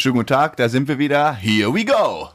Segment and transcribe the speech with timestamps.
[0.00, 1.34] Schönen guten Tag, da sind wir wieder.
[1.34, 2.30] Here we go!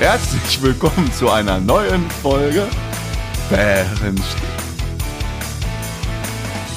[0.00, 2.66] Herzlich willkommen zu einer neuen Folge
[3.48, 4.42] Bärenstich.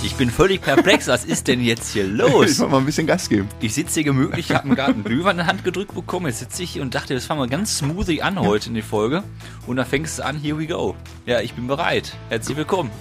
[0.04, 1.08] Ich bin völlig perplex.
[1.08, 2.32] Was ist denn jetzt hier Ich los?
[2.60, 3.50] wollte mal ein bisschen Gas geben.
[3.60, 6.28] Ich sitze hier gemütlich, habe mir gerade einen Glühwein in die Hand gedrückt bekommen.
[6.28, 8.84] Jetzt sitze ich hier und dachte, das fangen wir ganz smoothie an heute in die
[8.84, 9.24] Folge.
[9.66, 10.96] Und dann fängst du an, here we go.
[11.26, 12.16] Ja, ich bin bereit.
[12.30, 12.92] Herzlich willkommen.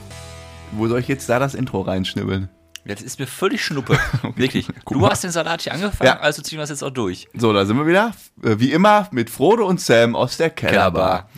[0.72, 2.48] Wo soll ich jetzt da das Intro reinschnibbeln?
[2.84, 3.98] Jetzt ist mir völlig Schnuppe.
[4.36, 4.66] Wirklich.
[4.88, 6.20] Du hast den Salat hier angefangen, Ja.
[6.20, 7.28] also ziehen wir es jetzt auch durch.
[7.34, 8.12] So, da sind wir wieder.
[8.42, 11.28] Äh, Wie immer mit Frodo und Sam aus der Kellerbar.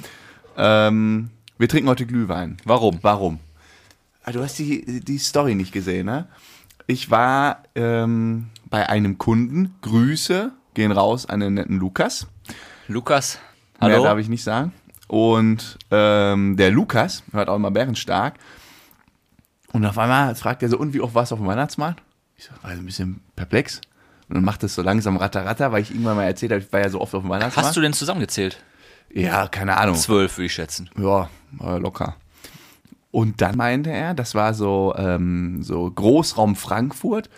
[0.57, 2.59] Ähm, wir trinken heute Glühwein.
[2.65, 2.99] Warum?
[3.03, 3.41] Warum?
[4.25, 6.29] Ah, du hast die, die Story nicht gesehen, ne?
[6.87, 9.75] Ich war ähm, bei einem Kunden.
[9.83, 12.29] Grüße gehen raus an den netten Lukas.
[12.87, 13.39] Lukas,
[13.81, 14.05] Mehr hallo?
[14.05, 14.73] darf ich nicht sagen.
[15.09, 18.35] Und ähm, der Lukas hört auch immer bärenstark.
[19.73, 22.03] Und auf einmal fragt er so, und wie oft warst du auf dem Weihnachtsmarkt?
[22.37, 23.81] Ich so, war so ein bisschen perplex.
[24.29, 26.73] Und dann macht es so langsam ratter ratter, weil ich irgendwann mal erzählt habe, ich
[26.73, 27.69] war ja so oft auf dem Weihnachtsmarkt.
[27.69, 28.63] Hast du denn zusammengezählt?
[29.13, 29.95] Ja, keine Ahnung.
[29.95, 30.89] Zwölf, würde ich schätzen.
[30.97, 32.17] Ja, war locker.
[33.11, 37.29] Und dann meinte er, das war so, ähm, so Großraum Frankfurt,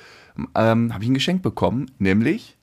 [0.55, 2.57] ähm, habe ich ein Geschenk bekommen, nämlich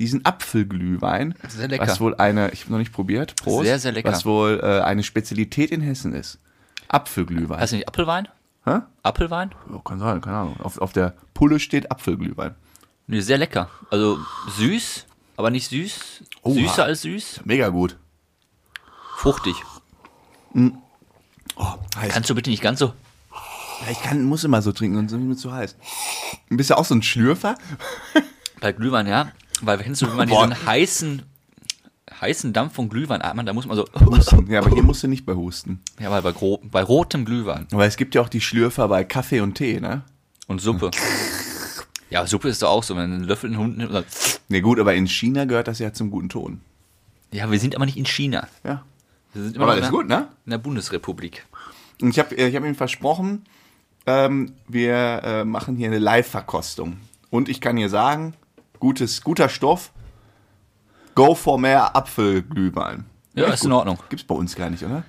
[0.00, 1.34] diesen Apfelglühwein.
[1.48, 1.86] Sehr lecker.
[1.86, 3.64] Was wohl eine, ich habe noch nicht probiert, Prost.
[3.64, 4.10] Sehr, sehr lecker.
[4.10, 6.38] Was wohl äh, eine Spezialität in Hessen ist.
[6.88, 7.60] Apfelglühwein.
[7.60, 8.28] Heißt nicht Apfelwein?
[8.68, 8.80] Hä?
[9.02, 9.54] Apfelwein?
[9.72, 10.60] Ja, kann sein, keine Ahnung.
[10.60, 12.54] Auf, auf der Pulle steht Apfelglühwein.
[13.06, 13.70] Nee, sehr lecker.
[13.90, 14.18] Also
[14.56, 16.24] süß, aber nicht süß.
[16.42, 16.54] Oha.
[16.54, 17.40] Süßer als süß.
[17.44, 17.96] Mega gut.
[19.16, 19.56] Fruchtig.
[20.54, 22.12] Oh, heiß.
[22.12, 22.92] Kannst du bitte nicht ganz so
[23.84, 25.76] ja, ich kann, muss immer so trinken, sonst ist mir zu heiß.
[26.48, 27.56] Bist du auch so ein Schlürfer?
[28.60, 29.32] Bei Glühwein, ja.
[29.60, 30.46] Weil kennst du, wenn man Boah.
[30.48, 31.22] diesen heißen,
[32.20, 33.84] heißen Dampf von Glühwein atmet, da muss man so.
[34.48, 35.80] Ja, aber hier musst du nicht bei husten.
[36.00, 39.04] Ja, weil bei, gro bei rotem Glühwein Aber es gibt ja auch die Schlürfer bei
[39.04, 40.02] Kaffee und Tee, ne?
[40.46, 40.90] und Suppe.
[42.10, 43.94] Ja, Suppe ist doch auch so, wenn du einen Löffel in den Hund nimmst.
[43.94, 44.04] dann-
[44.48, 46.60] Ne, gut, aber in China gehört das ja zum guten Ton.
[47.32, 48.48] Ja, wir sind aber nicht in China.
[48.64, 48.82] Ja.
[49.34, 50.28] Wir sind immer Aber das ist in, gut, der, ne?
[50.46, 51.44] in der Bundesrepublik.
[52.00, 53.44] Und ich habe ich hab ihm versprochen,
[54.06, 56.96] ähm, wir äh, machen hier eine Live-Verkostung.
[57.28, 58.32] Und ich kann hier sagen,
[58.80, 59.92] gutes, guter Stoff.
[61.18, 63.04] Go for mehr Apfelglühwein.
[63.34, 63.78] Ja, Echt ist in gut.
[63.78, 63.98] Ordnung.
[64.08, 65.02] Gibt's bei uns gar nicht, oder?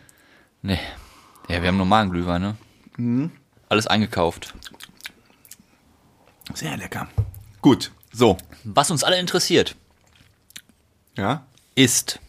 [0.63, 0.79] Nee.
[1.47, 2.55] Ja, wir haben normalen Glühwein, ne?
[2.97, 3.31] Mhm.
[3.69, 4.55] Alles eingekauft.
[6.55, 7.07] Sehr lecker.
[7.61, 8.37] Gut, so.
[8.63, 9.75] Was uns alle interessiert,
[11.15, 11.45] Ja.
[11.75, 12.19] ist,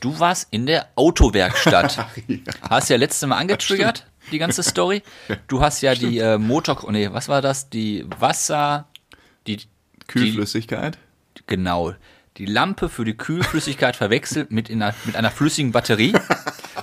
[0.00, 2.06] du warst in der Autowerkstatt.
[2.70, 5.02] Hast ja letztes Mal angetriggert, die ganze Story.
[5.46, 6.90] Du hast ja die äh, Motor...
[6.90, 7.68] Nee, was war das?
[7.68, 8.88] Die Wasser...
[9.46, 9.60] Die,
[10.06, 10.96] Kühlflüssigkeit.
[11.36, 11.94] die, genau.
[12.38, 16.14] Die Lampe für die Kühlflüssigkeit verwechselt mit, in einer, mit einer flüssigen Batterie.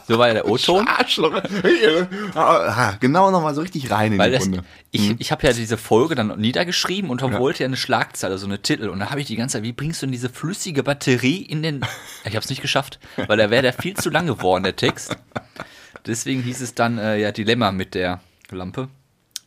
[0.07, 0.87] So war ja der O-Ton.
[0.87, 1.41] Arschloch.
[2.35, 4.63] Ah, Genau nochmal so richtig rein in Weil die das, Runde.
[4.91, 8.61] ich, ich habe ja diese Folge dann niedergeschrieben und wollte ja eine Schlagzeile, so eine
[8.61, 8.89] Titel.
[8.89, 11.63] Und da habe ich die ganze Zeit, wie bringst du denn diese flüssige Batterie in
[11.63, 11.81] den.
[12.25, 15.15] Ich habe es nicht geschafft, weil da wäre der viel zu lang geworden, der Text.
[16.05, 18.19] Deswegen hieß es dann äh, ja Dilemma mit der
[18.51, 18.87] Lampe.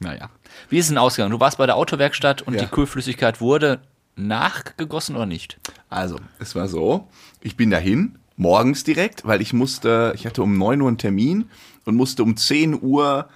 [0.01, 0.31] Naja.
[0.69, 1.31] Wie ist es denn ausgegangen?
[1.33, 2.61] Du warst bei der Autowerkstatt und Ja.
[2.63, 3.81] die Kühlflüssigkeit wurde
[4.17, 5.59] nachgegossen oder nicht?
[5.89, 7.09] Also, es war so,
[7.41, 11.49] ich bin dahin, morgens direkt, weil ich musste, ich hatte um 9 Uhr einen Termin
[11.85, 13.29] und musste um 10 Uhr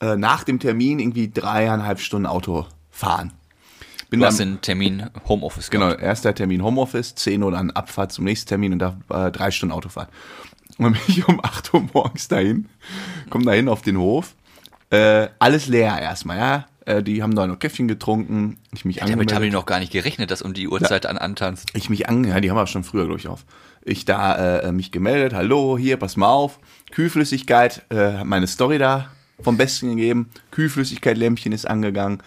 [0.00, 3.32] äh, nach dem Termin irgendwie dreieinhalb Stunden Auto fahren.
[4.08, 6.02] Bin Du hast den Termin Homeoffice genau, gehabt.
[6.02, 9.72] erster Termin Homeoffice, 10 Uhr dann Abfahrt zum nächsten Termin und da äh, drei Stunden
[9.72, 10.10] Autofahrt.
[10.78, 12.68] Und dann bin ich um 8 Uhr morgens dahin,
[13.30, 14.34] komm dahin auf den Hof,
[14.90, 16.66] äh, alles leer erstmal, ja.
[16.86, 19.34] Äh, die haben da noch Käffchen getrunken, ich mich Damit angemeldet.
[19.34, 21.70] habe ich noch gar nicht gerechnet, dass um die Uhrzeit an antanzt.
[21.74, 23.44] ich mich an, ja, die haben aber schon früher, glaube ich, auf.
[23.82, 26.60] Ich da äh, mich gemeldet, hallo, hier, pass mal auf,
[26.92, 29.10] Kühlflüssigkeit, äh, meine Story da
[29.40, 32.22] vom Besten gegeben, Kühlflüssigkeit-Lämpchen ist angegangen,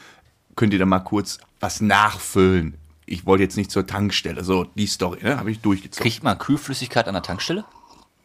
[0.56, 2.76] könnt ihr da mal kurz was nachfüllen?
[3.06, 6.04] Ich wollte jetzt nicht zur Tankstelle, so, die Story, ne, habe ich durchgezogen.
[6.04, 7.64] Kriegt man Kühlflüssigkeit an der Tankstelle?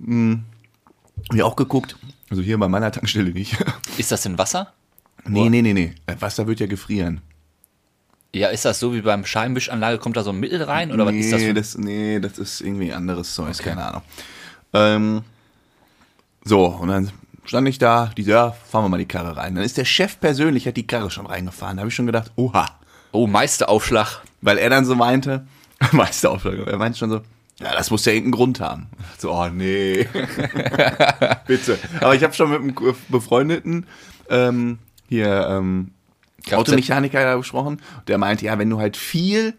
[0.00, 1.96] Hab ich auch geguckt,
[2.28, 3.56] also hier bei meiner Tankstelle nicht.
[3.98, 4.72] Ist das in Wasser?
[5.26, 7.20] Nee, nee, nee, nee, Äh, Wasser wird ja gefrieren.
[8.34, 11.12] Ja, ist das so wie beim Scheibenwischanlage, kommt da so ein Mittel rein oder was
[11.12, 11.42] nee, ist das?
[11.42, 11.78] Für, das?
[11.78, 13.68] Nee, das ist irgendwie anderes Zeug, Okay.
[13.70, 14.02] keine Ahnung.
[14.72, 15.22] Ähm,
[16.42, 17.10] so, und dann
[17.44, 19.54] stand ich da, die, ja, fahren wir mal die Karre rein.
[19.54, 21.76] Dann ist der Chef persönlich, hat die Karre schon reingefahren.
[21.76, 22.66] Da habe ich schon gedacht, oha.
[23.12, 24.22] oh, Meisteraufschlag.
[24.40, 25.46] Weil er dann so meinte,
[25.92, 27.20] Meisteraufschlag, er meinte schon so,
[27.60, 28.88] ja, das muss ja irgendeinen Grund haben.
[29.16, 30.08] So, oh nee.
[31.46, 31.78] Bitte.
[32.00, 33.86] Aber ich habe schon mit einem befreundeten
[34.28, 34.78] ähm,
[35.08, 35.90] hier ähm.
[36.52, 37.80] Automechaniker da gesprochen.
[38.06, 39.54] Der meinte, ja, wenn du halt viel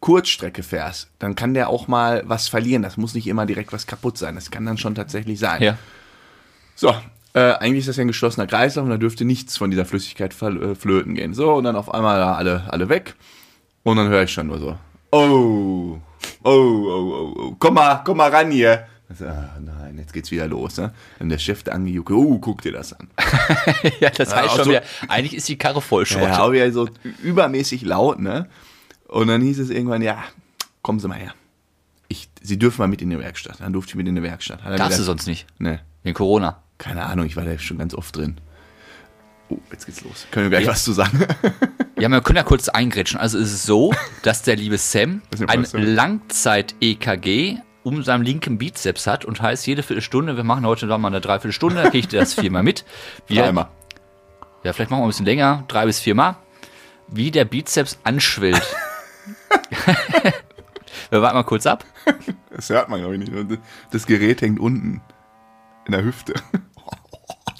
[0.00, 2.82] Kurzstrecke fährst, dann kann der auch mal was verlieren.
[2.82, 4.34] Das muss nicht immer direkt was kaputt sein.
[4.34, 5.62] Das kann dann schon tatsächlich sein.
[5.62, 5.78] Ja.
[6.74, 6.92] So,
[7.34, 10.40] Äh, eigentlich ist das ja ein geschlossener Kreislauf und da dürfte nichts von dieser Flüssigkeit
[10.40, 11.34] äh, flöten gehen.
[11.34, 13.16] So, und dann auf einmal da alle, alle weg.
[13.82, 14.78] Und dann höre ich schon nur so,
[15.10, 15.98] oh, oh,
[16.44, 18.86] oh, oh, oh, komm mal, komm mal ran hier.
[19.08, 20.76] Also, ah, nein, jetzt geht's wieder los.
[20.78, 20.92] Ne?
[21.18, 23.08] Dann der Chef angejuckt, oh, guck dir das an.
[24.00, 26.22] ja, das Ja, heißt schon so- wieder, eigentlich ist die Karre voll Schrott.
[26.22, 26.88] Ja, wieder so
[27.22, 28.48] übermäßig laut, ne?
[29.08, 30.24] Und dann hieß es irgendwann, ja,
[30.82, 31.34] kommen Sie mal her.
[32.08, 33.60] Ich, Sie dürfen mal mit in die Werkstatt.
[33.60, 34.60] Dann durfte ich mit in die Werkstatt.
[34.64, 35.46] Er Darfst du gesagt, sonst nicht.
[35.58, 36.62] Ne, Wegen Corona.
[36.78, 38.38] keine Ahnung, ich war da schon ganz oft drin.
[39.50, 40.26] Oh, jetzt geht's los.
[40.30, 40.72] Können wir gleich Ja.
[40.72, 41.18] was zu sagen?
[41.96, 43.20] Ja, wir können ja kurz eingrätschen.
[43.20, 45.64] Also es ist so, dass der liebe Sam ein?
[45.72, 51.08] Langzeit-EKG um seinen linken Bizeps hat und heißt jede Viertelstunde, wir machen heute dann mal
[51.08, 52.84] eine Dreiviertelstunde, da kriegt ihr das viermal mit.
[53.28, 53.68] Wie Dreimal.
[54.64, 56.36] Ja, vielleicht machen wir ein bisschen länger, drei bis viermal.
[57.06, 58.62] Wie der Bizeps anschwillt.
[61.10, 61.84] wir warten mal kurz ab.
[62.50, 63.60] Das hört man, glaube ich, nicht.
[63.90, 65.02] Das Gerät hängt unten
[65.84, 66.34] in der Hüfte.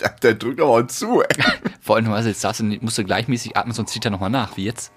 [0.00, 1.44] Der, der drückt aber zu, ey.
[1.80, 4.64] Vor allem, also jetzt du, musst du gleichmäßig atmen, sonst zieht er nochmal nach, wie
[4.64, 4.92] jetzt.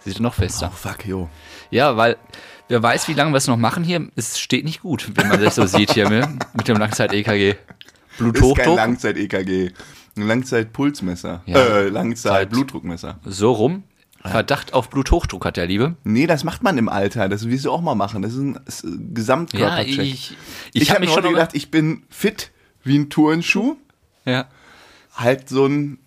[0.00, 0.70] Sieht er noch fester.
[0.70, 1.30] Oh, fuck, jo.
[1.70, 2.18] Ja, weil
[2.68, 4.08] wer weiß, wie lange wir es noch machen hier.
[4.16, 7.54] Es steht nicht gut, wenn man das so sieht hier mit, mit dem Langzeit-EKG.
[7.54, 9.70] Das ist kein Bluthochdruck, Langzeit-EKG.
[10.16, 11.42] Ein Langzeit-Pulsmesser.
[11.46, 11.56] Ja.
[11.58, 13.18] Äh, Langzeit-Blutdruckmesser.
[13.24, 13.84] so rum.
[14.24, 15.94] Verdacht auf Bluthochdruck hat der Liebe.
[16.02, 17.28] Nee, das macht man im Alter.
[17.28, 18.20] Das willst du auch mal machen.
[18.22, 19.98] Das ist ein, ist ein Ja, Gesamtkörpercheck.
[20.00, 20.36] ich, ich
[20.74, 22.50] ich, ich habe mich mir schon heute gedacht, ich bin fit
[22.82, 23.76] wie ein Turnschuh.
[24.24, 24.46] ja.
[25.14, 25.98] Halt so ein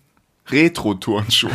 [0.50, 1.48] Retro-Turnschuh.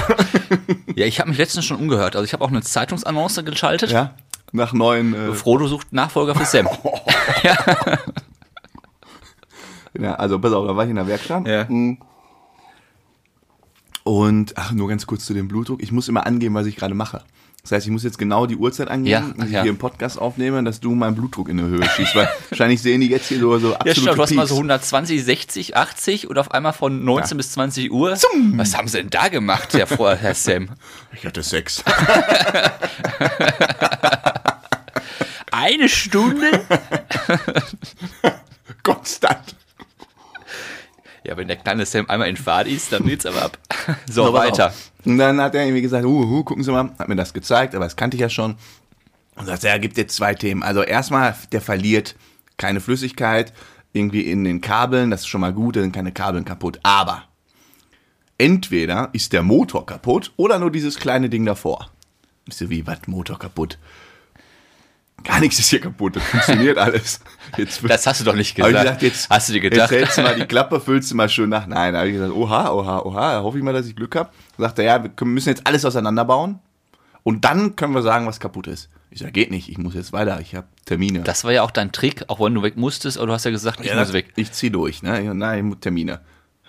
[0.95, 2.15] ja, ich habe mich letztens schon umgehört.
[2.15, 3.91] Also ich habe auch eine Zeitungsannonce geschaltet.
[3.91, 4.15] ja.
[4.51, 5.13] Nach neuen.
[5.13, 6.67] Äh, Frodo sucht Nachfolger für Sam.
[9.99, 11.47] ja, also pass auf, da war ich in der Werkstatt.
[11.47, 11.65] Ja.
[11.65, 11.97] Mm.
[14.03, 15.83] Und, ach, nur ganz kurz zu dem Blutdruck.
[15.83, 17.23] Ich muss immer angeben, was ich gerade mache.
[17.67, 19.63] Das heißt, ich muss jetzt genau die Uhrzeit angeben, Ja, wenn ich ja.
[19.63, 22.15] hier im Podcast aufnehme, dass du meinen Blutdruck in die Höhe schießt.
[22.15, 24.55] Weil wahrscheinlich sehen die jetzt hier so, so Ja, absolute stimmt, du hast mal so
[24.55, 28.11] 120, 60, 80 und auf einmal von 19 bis 20 Uhr.
[28.55, 30.69] Was haben sie denn da gemacht, Herr, Frau- Herr Sam?
[31.11, 31.83] Ich hatte Sex.
[35.51, 36.51] Eine Stunde?
[38.83, 39.55] Konstant.
[41.27, 43.57] Ja, wenn der kleine Sam einmal in Fahrt ist, dann geht's aber ab.
[44.09, 44.73] So, So, weiter.
[45.03, 47.75] Und dann hat er irgendwie gesagt, uh, uh, gucken Sie mal, hat mir das gezeigt,
[47.75, 48.55] aber das kannte ich ja schon.
[49.35, 50.63] Und sagt, er gibt jetzt zwei Themen.
[50.63, 52.15] Also erstmal, der verliert
[52.55, 53.53] keine Flüssigkeit
[53.93, 56.79] irgendwie in den Kabeln, das ist schon mal gut, da sind keine Kabeln kaputt.
[56.83, 57.23] Aber
[58.37, 61.89] entweder ist der Motor kaputt oder nur dieses kleine Ding davor.
[62.47, 63.77] Ich so, wie, was, Motor kaputt?
[65.23, 67.19] Gar nichts ist hier kaputt, das funktioniert alles.
[67.57, 68.73] Jetzt Das hast du doch nicht gesagt.
[68.75, 69.91] gesagt, jetzt, hast du dir jetzt gedacht?
[69.91, 71.65] hältst du mal die Klappe, füllst du mal schön nach.
[71.67, 74.15] Nein, da habe ich gesagt, oha, oha, oha, da hoffe ich mal, dass ich Glück
[74.15, 74.29] habe.
[74.57, 76.59] Sagt er, ja, wir müssen jetzt alles auseinanderbauen
[77.23, 78.89] und dann können wir sagen, was kaputt ist.
[79.09, 81.21] Ich sage, geht nicht, ich muss jetzt weiter, ich habe Termine.
[81.21, 83.51] Das war ja auch dein Trick, auch wenn du weg musstest, aber du hast ja
[83.51, 84.31] gesagt, ich Ja, muss weg.
[84.35, 85.21] Ich zieh durch, ne?
[85.21, 86.19] Ich, nein, ich muss Termine.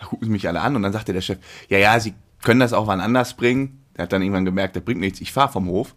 [0.01, 2.61] Da gucken sie mich alle an und dann sagte der Chef, ja, ja, sie können
[2.61, 3.85] das auch wann anders bringen.
[3.97, 5.95] Der hat dann irgendwann gemerkt, der bringt nichts, ich fahre vom Hof.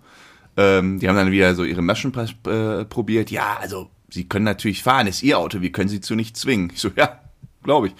[0.57, 2.13] Ähm, die haben dann wieder so ihre Maschen
[2.45, 3.31] äh, probiert.
[3.31, 6.71] Ja, also, sie können natürlich fahren, ist ihr Auto, wir können sie zu nichts zwingen.
[6.73, 7.19] Ich so, ja,
[7.63, 7.93] glaube ich.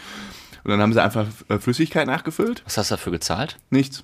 [0.63, 2.62] Und dann haben sie einfach äh, Flüssigkeit nachgefüllt.
[2.65, 3.57] Was hast du dafür gezahlt?
[3.69, 4.03] Nichts.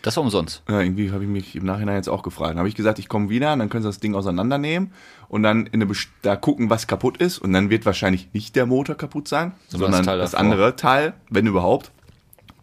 [0.00, 0.64] Das war umsonst.
[0.68, 2.50] Ja, irgendwie habe ich mich im Nachhinein jetzt auch gefragt.
[2.50, 4.92] Dann habe ich gesagt, ich komme wieder, und dann können sie das Ding auseinandernehmen
[5.28, 7.38] und dann in eine Best- da gucken, was kaputt ist.
[7.38, 11.14] Und dann wird wahrscheinlich nicht der Motor kaputt sein, Sondern sondern, das das, andere Teil,
[11.30, 11.92] wenn überhaupt.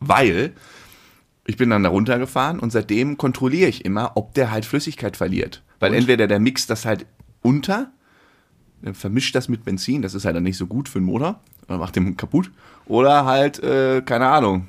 [0.02, 0.52] Weil
[1.50, 5.64] ich bin dann da runtergefahren und seitdem kontrolliere ich immer, ob der halt Flüssigkeit verliert.
[5.80, 5.98] Weil Und?
[5.98, 7.08] entweder der mixt das halt
[7.42, 7.92] unter,
[8.94, 11.80] vermischt das mit Benzin, das ist halt dann nicht so gut für den Motor, oder
[11.80, 12.52] macht den kaputt.
[12.86, 14.68] Oder halt, äh, keine Ahnung,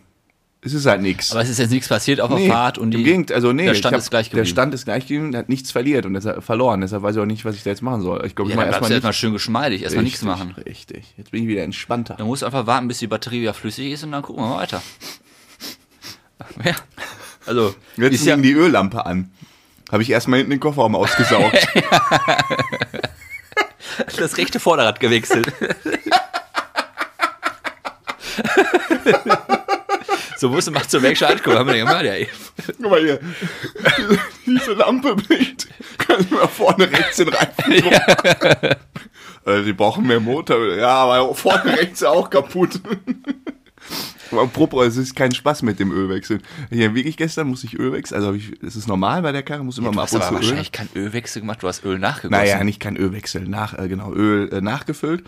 [0.63, 1.33] es ist halt nichts.
[1.33, 3.75] Aber es ist jetzt nichts passiert auf der Fahrt und die, Gegenteil, also nee, der
[3.75, 4.53] Stand hab- ist gleich Der geblieben.
[4.53, 6.81] Stand ist gleich geblieben, der hat nichts verliert und deshalb verloren.
[6.81, 8.25] Deshalb weiß ich auch nicht, was ich da jetzt machen soll.
[8.27, 10.55] Ich glaube, ja, ich mache erstmal du erstmal schön geschmeidig, erstmal nichts machen.
[10.67, 11.15] Richtig.
[11.19, 12.15] Jetzt bin ich wieder entspannter.
[12.17, 14.49] Dann musst du einfach warten, bis die Batterie wieder flüssig ist und dann gucken wir
[14.49, 14.83] mal weiter.
[16.65, 16.75] Ja,
[17.47, 19.31] also Jetzt ja, ging die Öllampe an.
[19.91, 21.67] Habe ich erstmal hinten den Kofferraum ausgesaugt.
[24.19, 25.53] das rechte Vorderrad gewechselt.
[30.37, 31.59] so musst du mal zur Werkstatt kommen.
[31.59, 32.29] Haben wir gedacht, ja, ey.
[32.67, 33.21] Guck mal hier.
[34.47, 35.69] Diese Lampe bricht.
[35.99, 38.77] Können wir mal vorne rechts den Reifen gucken?
[39.47, 40.75] Äh, die brauchen mehr Motor.
[40.77, 42.81] Ja, aber vorne rechts auch kaputt.
[44.33, 46.43] Apropos, es ist kein Spaß mit dem Ölwechseln.
[46.71, 48.19] Hier wirklich gestern musste ich Öl wechseln.
[48.19, 50.29] Also ich, es ist normal bei der Karre, muss immer Du mal hast ab und
[50.29, 50.41] zu Öl.
[50.41, 52.31] wahrscheinlich keinen Ölwechsel gemacht, du hast Öl nachgegossen.
[52.31, 55.25] Naja, nicht kein Ölwechsel, nach, äh, genau, Öl äh, nachgefüllt.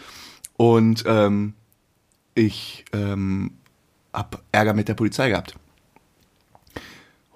[0.57, 1.55] Und ähm,
[2.35, 3.53] ich ähm,
[4.13, 5.55] hab Ärger mit der Polizei gehabt.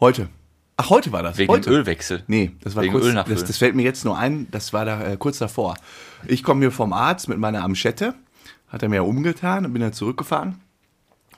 [0.00, 0.28] Heute.
[0.76, 1.38] Ach, heute war das.
[1.38, 1.70] Wegen heute.
[1.70, 2.22] Ölwechsel.
[2.26, 4.84] Nee, das war Wegen kurz, Öl das, das fällt mir jetzt nur ein, das war
[4.84, 5.74] da äh, kurz davor.
[6.26, 8.14] Ich komme hier vom Arzt mit meiner Amschette,
[8.68, 10.60] hat er mir umgetan und bin dann zurückgefahren.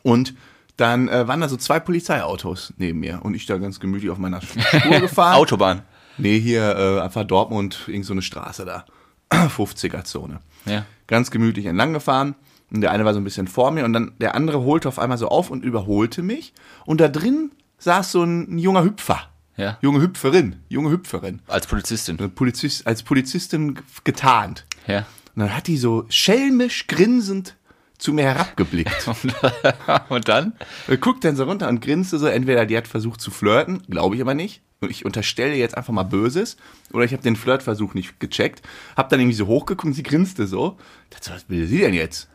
[0.08, 0.34] Und
[0.78, 4.16] dann äh, waren da so zwei Polizeiautos neben mir und ich da ganz gemütlich auf
[4.16, 5.34] meiner Spur gefahren.
[5.34, 5.82] Autobahn.
[6.16, 8.86] Nee, hier äh, einfach Dortmund, irgend so eine Straße da.
[9.30, 10.40] 50er-Zone.
[10.64, 10.86] Ja.
[11.06, 12.36] Ganz gemütlich entlang gefahren.
[12.70, 14.98] Und der eine war so ein bisschen vor mir und dann der andere holte auf
[14.98, 16.54] einmal so auf und überholte mich.
[16.86, 19.28] Und da drin saß so ein, ein junger Hüpfer.
[19.58, 19.76] Ja.
[19.82, 20.56] Junge Hüpferin.
[20.70, 21.42] Junge Hüpferin.
[21.48, 22.16] Als Polizistin.
[22.16, 24.64] Polizist, als Polizistin getarnt.
[24.86, 25.00] Ja.
[25.34, 27.57] Und dann hat die so schelmisch grinsend
[27.98, 29.08] zu mir herabgeblickt.
[30.08, 30.54] Und dann?
[30.86, 32.26] Er guckt dann so runter und grinste so.
[32.26, 34.62] Entweder die hat versucht zu flirten, glaube ich aber nicht.
[34.80, 36.56] Und ich unterstelle jetzt einfach mal Böses.
[36.92, 38.62] Oder ich habe den Flirtversuch nicht gecheckt.
[38.96, 40.78] Hab dann irgendwie so hochgeguckt und sie grinste so.
[41.10, 42.28] Dachte, was will sie denn jetzt?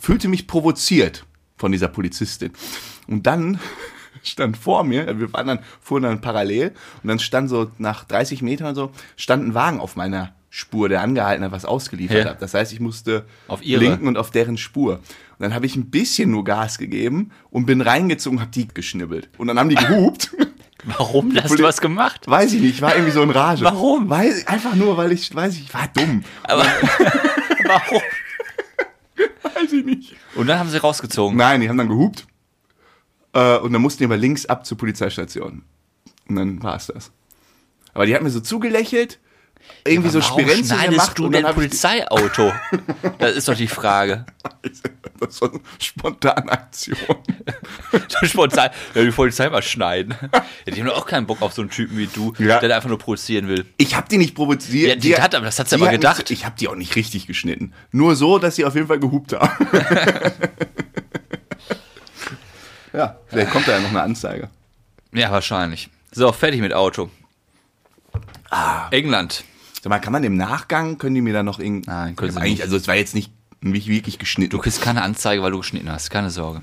[0.00, 1.24] Fühlte mich provoziert
[1.56, 2.52] von dieser Polizistin.
[3.08, 3.58] Und dann
[4.22, 8.42] stand vor mir, wir waren dann, fuhren dann parallel und dann stand so nach 30
[8.42, 12.30] Metern so, stand ein Wagen auf meiner Spur, der angehalten hat, was ausgeliefert Ja.
[12.30, 12.42] hat.
[12.42, 13.26] Das heißt, ich musste
[13.60, 14.94] blinken und auf deren Spur.
[14.94, 15.02] Und
[15.40, 19.28] dann habe ich ein bisschen nur Gas gegeben und bin reingezogen, habe die geschnibbelt.
[19.38, 20.34] Und dann haben die gehupt.
[20.84, 21.34] Warum?
[21.36, 22.26] Hast Poli- du was gemacht?
[22.28, 23.64] weiß ich nicht, ich war irgendwie so in Rage.
[23.64, 24.08] Warum?
[24.08, 26.22] Weiß, einfach nur, weil ich, weiß ich, ich war dumm.
[26.44, 26.62] Aber
[27.64, 28.00] warum?
[29.42, 30.16] Weiß ich nicht.
[30.36, 31.36] Und dann haben sie rausgezogen.
[31.36, 32.26] Nein, die haben dann gehupt.
[33.32, 35.62] Äh, und dann mussten die aber links ab zur Polizeistation.
[36.28, 37.10] Und dann war es das.
[37.92, 39.18] Aber die hat mir so zugelächelt,
[39.86, 42.52] irgendwie so Warum Spirenze schneidest gemacht du denn Polizeiauto?
[43.18, 44.24] Das ist doch die Frage.
[44.62, 44.82] Das
[45.20, 46.96] war so eine spontane Aktion.
[48.08, 48.70] So Spontan.
[48.94, 50.14] Ja, die Polizei mal schneiden.
[50.32, 52.60] Ja, die haben doch auch keinen Bock auf so einen Typen wie du, Ja.
[52.60, 53.66] der da einfach nur provozieren will.
[53.78, 54.88] Ich habe die nicht provoziert.
[54.88, 56.18] Ja, die hat aber- das hat sie aber gedacht.
[56.18, 57.72] Nicht, ich habe die auch nicht richtig geschnitten.
[57.90, 59.50] Nur so, dass sie auf jeden Fall gehupt haben.
[62.92, 64.48] ja, vielleicht kommt da ja noch eine Anzeige.
[65.12, 65.88] Ja, wahrscheinlich.
[66.12, 67.10] So, fertig mit Auto.
[68.50, 68.88] Ah.
[68.90, 69.44] England.
[69.82, 71.86] Sag mal, kann man im Nachgang, können die mir da noch irgend...
[71.86, 72.62] Nein, können sie eigentlich, nicht.
[72.62, 74.50] Also es war jetzt nicht nicht wirklich geschnitten.
[74.50, 76.10] Du kriegst keine Anzeige, weil du geschnitten hast.
[76.10, 76.60] Keine Sorge.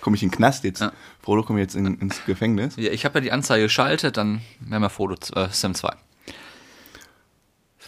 [0.00, 0.80] Komme ich in den Knast jetzt?
[0.80, 0.92] Ja.
[1.22, 2.74] Frodo kommt jetzt in, ins Gefängnis.
[2.76, 5.88] Ja, ich habe ja die Anzeige geschaltet, dann wären wir Foto äh, Sam 2.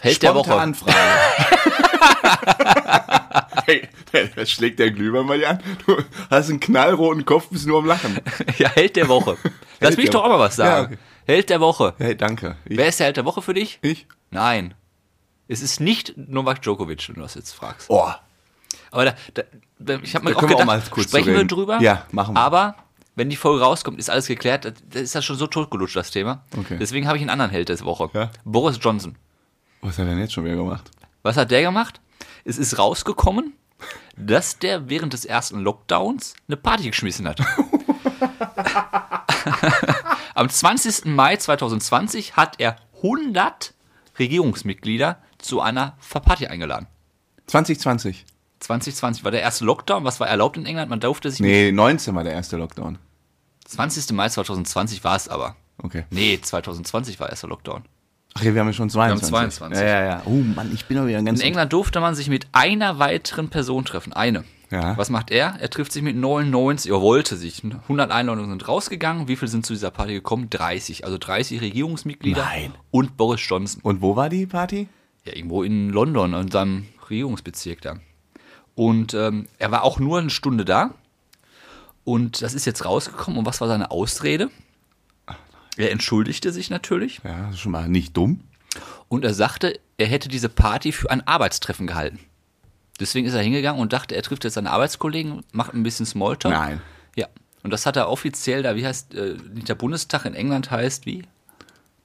[0.01, 0.49] Held der Woche.
[0.49, 0.97] Spontanfrage.
[3.65, 3.87] hey,
[4.35, 5.59] da schlägt der Glühwein mal an.
[5.85, 5.97] Du
[6.29, 8.19] hast einen knallroten Kopf, bist nur am Lachen.
[8.57, 9.37] Ja, Held der Woche.
[9.79, 10.93] Lass mich doch auch mal was Ja, sagen.
[10.93, 10.97] okay.
[11.29, 11.93] Held der Woche.
[11.99, 12.55] Hey, danke.
[12.65, 13.77] Ich, Wer ist der Held der Woche für dich?
[13.83, 14.07] ich?
[14.31, 14.73] Nein.
[15.47, 17.87] Es ist nicht Novak Djokovic, wenn du das jetzt fragst.
[17.91, 18.09] Oh,
[18.89, 19.13] Aber da,
[19.77, 21.79] da, ich habe mir auch wir auch gedacht, mal kurz sprechen wir drüber.
[21.81, 22.41] Ja, machen wir.
[22.41, 22.77] Aber
[23.13, 24.65] wenn die Folge rauskommt, ist alles geklärt.
[24.65, 26.45] Da da ist das schon so totgelutscht, das Thema.
[26.57, 26.77] Okay.
[26.79, 28.09] Deswegen habe ich einen anderen Held der Woche.
[28.15, 28.31] Ja?
[28.43, 29.15] Boris Johnson.
[29.81, 30.89] was hat er denn jetzt schon wieder gemacht?
[31.21, 32.01] Was hat der gemacht?
[32.43, 33.53] Es ist rausgekommen,
[34.17, 37.39] dass der während des ersten Lockdowns eine Party geschmissen hat.
[40.39, 41.03] Am 20.
[41.03, 43.73] Mai 2020 hat er 100
[44.17, 46.87] Regierungsmitglieder zu einer Party eingeladen.
[47.47, 48.25] 2020.
[48.61, 50.05] 2020 war der erste Lockdown.
[50.05, 50.89] Was war erlaubt in England?
[50.89, 51.49] Man durfte sich nicht.
[51.49, 52.99] Nee, 19 war der erste Lockdown.
[53.65, 54.13] 20.
[54.13, 55.57] Mai 2020 war es aber.
[55.83, 56.05] Okay.
[56.09, 57.83] Nee, 2020 war erster Lockdown.
[58.35, 59.27] Ach ja, wir haben ja schon 22.
[59.27, 59.77] 22.
[59.77, 60.21] Ja, ja, ja.
[60.23, 61.41] Oh Mann, ich bin doch wieder ganz...
[61.41, 64.13] In England durfte man sich mit einer weiteren Person treffen.
[64.13, 64.45] Eine.
[64.71, 64.95] Ja.
[64.97, 65.55] Was macht er?
[65.59, 67.63] Er trifft sich mit 99, er wollte sich.
[67.63, 69.27] 100 Einladungen sind rausgegangen.
[69.27, 70.49] Wie viele sind zu dieser Party gekommen?
[70.49, 71.05] 30.
[71.05, 72.73] Also 30 Regierungsmitglieder Nein.
[72.91, 73.81] und Boris Johnson.
[73.83, 74.87] Und wo war die Party?
[75.25, 77.97] Ja, irgendwo in London, in seinem Regierungsbezirk da.
[78.75, 80.93] Und ähm, er war auch nur eine Stunde da.
[82.03, 83.39] Und das ist jetzt rausgekommen.
[83.39, 84.49] Und was war seine Ausrede?
[85.77, 87.21] Er entschuldigte sich natürlich.
[87.23, 88.41] Ja, das ist schon mal nicht dumm.
[89.07, 92.19] Und er sagte, er hätte diese Party für ein Arbeitstreffen gehalten.
[92.99, 96.53] Deswegen ist er hingegangen und dachte, er trifft jetzt seine Arbeitskollegen, macht ein bisschen Smalltalk.
[96.53, 96.81] Nein.
[97.15, 97.27] Ja.
[97.63, 101.05] Und das hat er offiziell da, wie heißt, äh, nicht der Bundestag in England heißt
[101.05, 101.23] wie?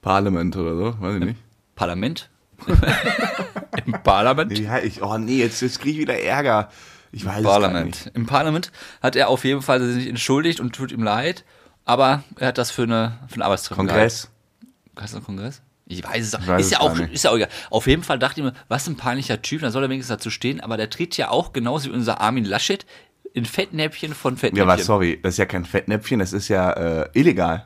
[0.01, 1.39] Parlament oder so, weiß ich nicht.
[1.75, 2.29] Parlament?
[3.85, 4.57] Im Parlament?
[4.57, 6.69] Ja, ich, oh nee, jetzt, jetzt kriege ich wieder Ärger.
[7.11, 7.67] Ich weiß es gar nicht.
[7.69, 8.11] Parlament.
[8.13, 8.71] Im Parlament
[9.01, 11.43] hat er auf jeden Fall sich entschuldigt und tut ihm leid,
[11.83, 14.29] aber er hat das für, eine, für einen Arbeitstreffen Kongress.
[14.59, 15.01] gehalten.
[15.01, 15.61] Heißt das Kongress?
[15.87, 16.47] Ich weiß es auch.
[16.47, 17.13] weiß ist, es ja auch nicht.
[17.13, 17.49] ist ja auch egal.
[17.69, 20.29] Auf jeden Fall dachte ich mir, was ein peinlicher Typ, da soll er wenigstens dazu
[20.31, 22.85] stehen, aber der tritt ja auch genauso wie unser Armin Laschet
[23.33, 24.69] in Fettnäpfchen von Ja, Fettnäpfchen.
[24.71, 27.65] aber sorry, das ist ja kein Fettnäpfchen, das ist ja äh, illegal.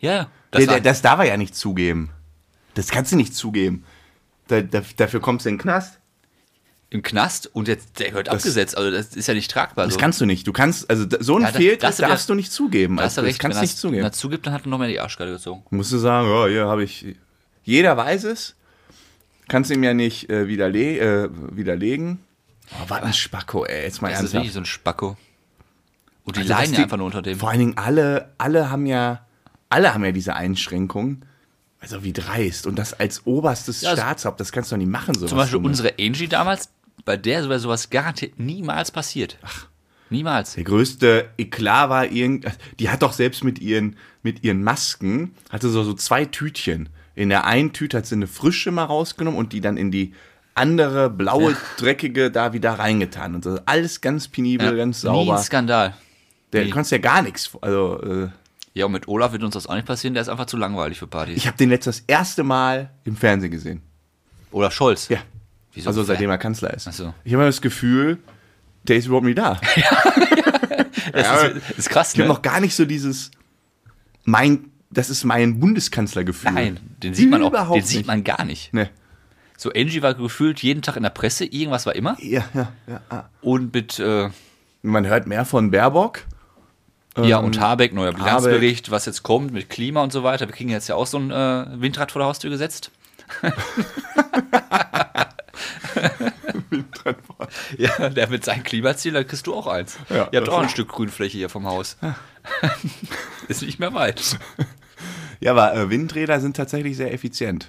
[0.00, 2.10] Ja, Das, das, das, das darf er ja nicht zugeben.
[2.74, 3.84] Das kannst du nicht zugeben.
[4.48, 6.00] Da, da, dafür kommst du in den Knast.
[6.90, 9.86] im Knast und jetzt, der gehört abgesetzt, also das ist ja nicht tragbar.
[9.86, 10.00] Das so.
[10.00, 10.46] kannst du nicht.
[10.46, 12.96] Du kannst, also so ein Ja, da- Fehl, das das darfst du nicht zugeben.
[12.96, 13.98] da hast Also, das recht, kannst du nicht zugeben.
[14.02, 15.62] Wenn er zugibt, dann hat er noch mehr die Arschkarte gezogen.
[15.70, 17.16] Musst du sagen, ja, hier habe ich.
[17.64, 18.54] Jeder weiß es.
[19.48, 22.20] Kannst ihm ja nicht äh, widerle äh, widerlegen.
[22.72, 23.82] Oh, was ein Spacko, ey.
[23.84, 24.34] Jetzt mal Das ist ernsthaft.
[24.42, 25.16] wirklich so ein Spacko.
[26.24, 27.38] Und die Also, leiden die- ja einfach nur unter dem.
[27.38, 29.26] Vor allen Dingen alle, alle haben ja,
[29.68, 31.24] alle haben ja diese Einschränkungen.
[31.80, 32.66] Also wie dreist.
[32.66, 35.14] Und das als oberstes Ja, also- Staatshaupt, das kannst du doch nicht machen.
[35.14, 35.80] Sowas Zum Beispiel Dummes.
[35.80, 36.70] unsere Angie damals,
[37.04, 39.38] bei der wäre sowas garantiert niemals passiert.
[40.08, 40.54] Niemals.
[40.54, 42.46] Der größte Eklat war irgend,
[42.78, 46.88] die hat doch selbst mit ihren, mit ihren Masken, hatte so, so zwei Tütchen.
[47.14, 50.14] In der einen Tüte hat sie eine frische mal rausgenommen und die dann in die
[50.54, 53.34] andere blaue, dreckige da wieder reingetan.
[53.34, 53.58] Und so.
[53.66, 55.38] Alles ganz penibel, ganz Nie ein sauber.
[55.38, 55.94] Skandal.
[56.52, 56.70] Der nie.
[56.70, 57.50] konntest ja gar nichts.
[57.60, 58.28] Also, äh,
[58.74, 60.98] Ja, und mit Olaf wird uns das auch nicht passieren, der ist einfach zu langweilig
[60.98, 61.36] für Partys.
[61.36, 63.82] ich habe den letztes das erste Mal im Fernsehen gesehen.
[64.52, 65.08] Olaf Scholz.
[65.08, 65.18] Ja.
[65.72, 65.88] Wieso?
[65.88, 66.86] Also seitdem er Kanzler ist.
[66.86, 67.12] Ach so.
[67.24, 68.18] Ich habe das Gefühl,
[68.84, 69.60] der ist überhaupt nicht da.
[71.12, 72.34] Das ist, ist krass, Ich habe ne?
[72.34, 73.30] noch gar nicht so dieses
[74.24, 76.52] mein, das ist mein Bundeskanzlergefühl.
[76.52, 78.06] Nein, den sieht man auch, Überhaupt den sieht nicht.
[78.06, 78.72] man gar nicht.
[78.72, 78.88] Nee.
[79.56, 82.16] So, Angie war gefühlt jeden Tag in der Presse, irgendwas war immer.
[82.20, 83.00] Ja, ja, ja.
[83.08, 83.24] ah.
[83.40, 84.30] Und mit, äh,
[84.82, 86.20] Man hört mehr von Baerbock.
[87.18, 90.46] ja, Ähm, und Habeck, neuer Bilanzbericht, was jetzt kommt mit Klima und so weiter.
[90.48, 92.90] Wir kriegen jetzt ja auch so ein äh, Windrad vor der Haustür gesetzt.
[97.78, 99.98] ja, der mit seinem Klimaziel, da kriegst du auch eins.
[100.10, 101.96] Ja, Ihr habt das auch ein Stück Grünfläche hier vom Haus.
[103.48, 104.38] Ist nicht mehr weit.
[105.40, 107.68] Ja, aber äh, Windräder sind tatsächlich sehr effizient.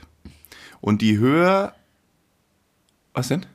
[0.82, 1.74] Und die Höhe.
[3.14, 3.46] Was denn?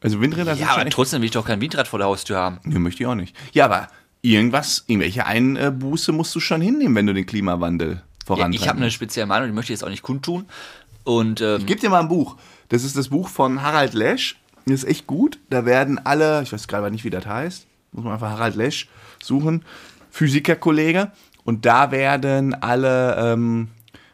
[0.00, 2.58] Also Windräder sind Ja, aber trotzdem will ich doch kein Windrad vor der Haustür haben.
[2.64, 3.36] Nee, möchte ich auch nicht.
[3.52, 3.88] Ja, aber
[4.22, 8.62] irgendwas, irgendwelche Einbuße musst du schon hinnehmen, wenn du den Klimawandel Ja, vorantreibst.
[8.62, 10.46] ich habe eine spezielle Meinung, die möchte ich jetzt auch nicht kundtun.
[11.04, 12.36] Und ähm, Gib dir mal ein Buch.
[12.68, 14.36] Das ist das Buch von Harald Lesch.
[14.64, 15.38] Das ist echt gut.
[15.50, 18.88] Da werden alle, ich weiß gerade nicht, wie das heißt, muss man einfach Harald Lesch
[19.22, 19.64] suchen,
[20.10, 21.10] Physikerkollege.
[21.44, 23.68] Und da werden alle, ähm,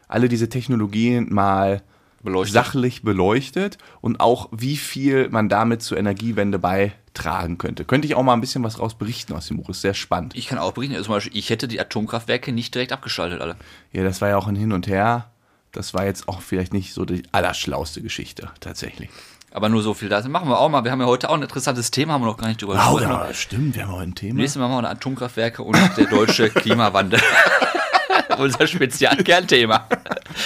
[0.07, 1.81] alle diese Technologien mal
[2.21, 2.53] Beleuchtet.
[2.53, 7.85] sachlich beleuchtet und auch wie viel man damit zur Energiewende beitragen könnte.
[7.85, 9.69] Könnte ich auch mal ein bisschen was raus berichten aus dem Buch.
[9.69, 10.35] Ist sehr spannend.
[10.35, 13.55] ich kann auch berichten, also zum Beispiel, ich hätte die Atomkraftwerke nicht direkt abgeschaltet, alle.
[13.93, 15.31] Ja, das war ja auch ein Hin und Her.
[15.71, 19.09] Das war jetzt auch vielleicht nicht so die allerschlauste Geschichte, tatsächlich.
[19.51, 20.09] Aber nur so viel.
[20.09, 20.83] Das machen wir auch mal.
[20.83, 22.95] Wir haben ja heute auch ein interessantes Thema, haben wir noch gar nicht drüber Oh,
[22.95, 23.27] gesprochen.
[23.27, 24.37] ja, stimmt, wir haben heute ein Thema.
[24.37, 27.19] Nächstes Mal machen wir Atomkraftwerke und der deutsche Klimawandel.
[28.37, 29.87] Unser Spezialkernthema.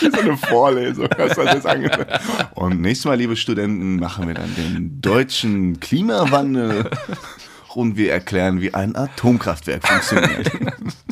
[0.02, 2.08] so eine Vorlesung, hast du das jetzt angefangen.
[2.56, 6.90] Und nächstes Mal, liebe Studenten, machen wir dann den deutschen Klimawandel
[7.76, 10.52] und wir erklären, wie ein Atomkraftwerk funktioniert.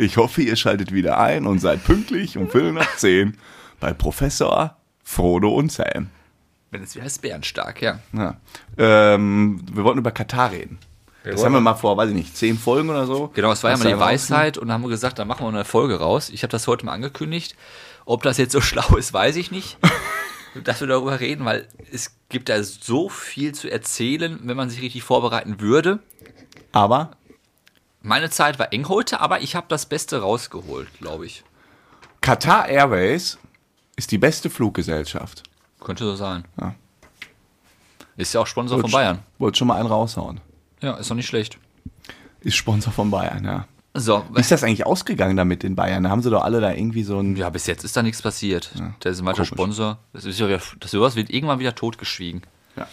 [0.00, 3.36] Ich hoffe, ihr schaltet wieder ein und seid pünktlich um Viertel nach zehn
[3.80, 6.10] bei Professor Frodo und Sam.
[6.70, 7.98] Wenn es wie heißt, bärenstark, ja.
[8.12, 8.36] Ja.
[8.76, 10.78] Ähm, wir wollten über Katar reden.
[11.24, 13.28] das wollten- haben wir mal vor, weiß ich nicht, zehn Folgen oder so.
[13.34, 15.44] Genau, es war ja mal die da Weisheit und dann haben wir gesagt, dann machen
[15.44, 16.30] wir eine Folge raus.
[16.30, 17.56] Ich habe das heute mal angekündigt.
[18.04, 19.78] Ob das jetzt so schlau ist, weiß ich nicht.
[20.62, 24.80] dass wir darüber reden, weil es gibt da so viel zu erzählen, wenn man sich
[24.80, 25.98] richtig vorbereiten würde.
[26.72, 27.12] Aber
[28.02, 31.44] Meine Zeit war eng heute, aber ich habe das Beste rausgeholt, glaube ich.
[32.20, 33.38] Qatar Airways
[33.96, 35.42] ist die beste Fluggesellschaft.
[35.80, 36.44] Könnte so sein.
[36.60, 36.74] Ja.
[38.16, 39.20] Ist ja auch Sponsor von Bayern.
[39.38, 40.40] Wollte schon mal einen raushauen.
[40.80, 41.58] Ja, ist doch nicht schlecht.
[42.40, 43.66] Ist Sponsor von Bayern, ja.
[43.94, 46.04] So, Wie ist das eigentlich ausgegangen damit in Bayern?
[46.04, 47.34] Da haben sie doch alle da irgendwie so ein.
[47.36, 48.70] ja, bis jetzt ist da nichts passiert.
[49.02, 49.44] Der ist ein weiter.
[49.44, 49.98] Sponsor.
[50.12, 52.42] Das ist ja wieder, das sowas wird irgendwann wieder totgeschwiegen.
[52.76, 52.86] Ja.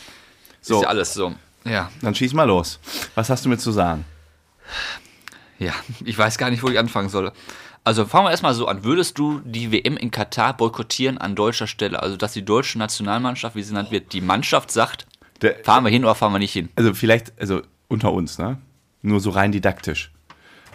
[0.61, 0.75] So.
[0.75, 1.35] So, Ist ja alles so.
[1.63, 2.79] Ja, dann schieß mal los.
[3.13, 4.05] Was hast du mir zu sagen?
[5.59, 5.73] Ja,
[6.03, 7.31] ich weiß gar nicht, wo ich anfangen soll.
[7.83, 8.83] Also fangen wir erstmal so an.
[8.83, 12.01] Würdest du die WM in Katar boykottieren an deutscher Stelle?
[12.01, 15.05] Also, dass die deutsche Nationalmannschaft, wie sie genannt wird, die Mannschaft sagt,
[15.41, 16.69] Der, fahren wir hin oder fahren wir nicht hin?
[16.75, 18.57] also vielleicht, also unter uns, ne?
[19.03, 20.11] Nur so rein didaktisch.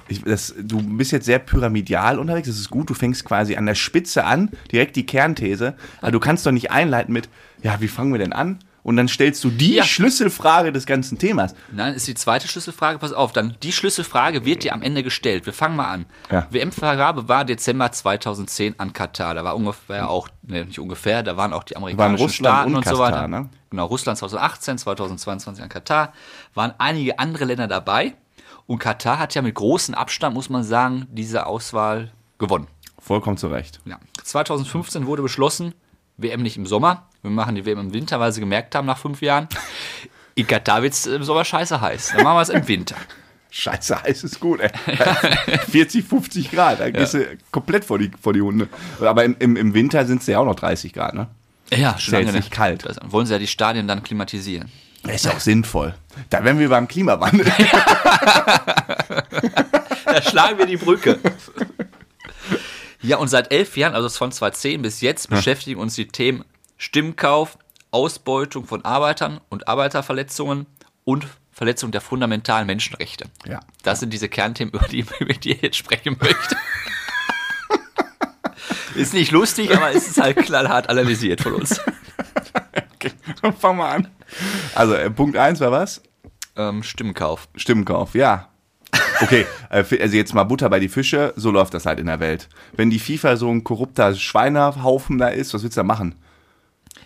[0.07, 3.66] Ich, das, du bist jetzt sehr pyramidal unterwegs, das ist gut, du fängst quasi an
[3.66, 7.29] der Spitze an, direkt die Kernthese, aber du kannst doch nicht einleiten mit,
[7.62, 8.59] ja, wie fangen wir denn an?
[8.83, 9.85] Und dann stellst du die Ja.
[9.85, 11.55] Schlüsselfrage des ganzen Themas.
[11.71, 12.99] Nein, ist die zweite Schlüsselfrage.
[12.99, 15.45] Pass auf, dann die Schlüsselfrage wird dir am Ende gestellt.
[15.47, 16.07] Wir fangen mal an.
[16.31, 16.47] Ja.
[16.51, 19.35] WM-Vergabe war Dezember 2010 an Katar.
[19.35, 22.77] Da war ungefähr auch, ne, nicht ungefähr, da waren auch die amerikanischen Russland Staaten und
[22.77, 23.29] und, so Katar, weiter.
[23.29, 23.49] ne?
[23.71, 26.12] Genau, Russland 2018, 2022 an Katar.
[26.55, 28.14] Waren einige andere Länder dabei.
[28.66, 32.66] Und Katar hat ja mit großem Abstand, muss man sagen, diese Auswahl gewonnen.
[32.99, 33.81] Vollkommen zu Recht.
[33.85, 33.99] Ja.
[34.25, 35.75] 2015 wurde beschlossen,
[36.22, 37.06] WM nicht im Sommer.
[37.22, 39.48] Wir machen die WM im Winter, weil sie gemerkt haben nach fünf Jahren,
[40.35, 42.12] in Katar wird es im Sommer scheiße heiß.
[42.14, 42.96] Dann machen wir es im Winter.
[43.50, 44.70] Scheiße, heiß ist gut, ey.
[45.70, 48.68] 40, 50 Grad, da gehst du komplett vor die, vor die Hunde.
[49.00, 51.26] Aber im, im, im Winter sind es ja auch noch 30 Grad, ne?
[51.72, 52.85] Ja, Ist ja jetzt nicht kalt.
[52.85, 54.70] Das wollen sie ja die Stadien dann klimatisieren.
[55.09, 55.94] Ist ja auch sinnvoll.
[56.28, 57.46] Da wären wir beim Klimawandel.
[60.12, 61.18] Da schlagen wir die Brücke.
[63.02, 66.44] Ja, und seit elf Jahren, also von 2010 bis jetzt, beschäftigen uns die Themen
[66.76, 67.58] Stimmkauf,
[67.90, 70.66] Ausbeutung von Arbeitern und Arbeiterverletzungen
[71.04, 73.26] und Verletzung der fundamentalen Menschenrechte.
[73.46, 73.60] Ja.
[73.82, 76.56] Das sind diese Kernthemen, über die, über die ich jetzt sprechen möchte.
[78.94, 81.80] Ist nicht lustig, aber es ist halt knallhart analysiert von uns.
[82.94, 84.08] Okay, dann fangen wir an.
[84.74, 86.02] Also, äh, Punkt 1 war was?
[86.56, 87.48] Ähm, Stimmenkauf.
[87.54, 88.49] Stimmenkauf, ja.
[89.20, 92.20] Okay, äh, also jetzt mal Butter bei die Fische, so läuft das halt in der
[92.20, 92.48] Welt.
[92.72, 96.14] Wenn die FIFA so ein korrupter Schweinehaufen da ist, was willst du da machen?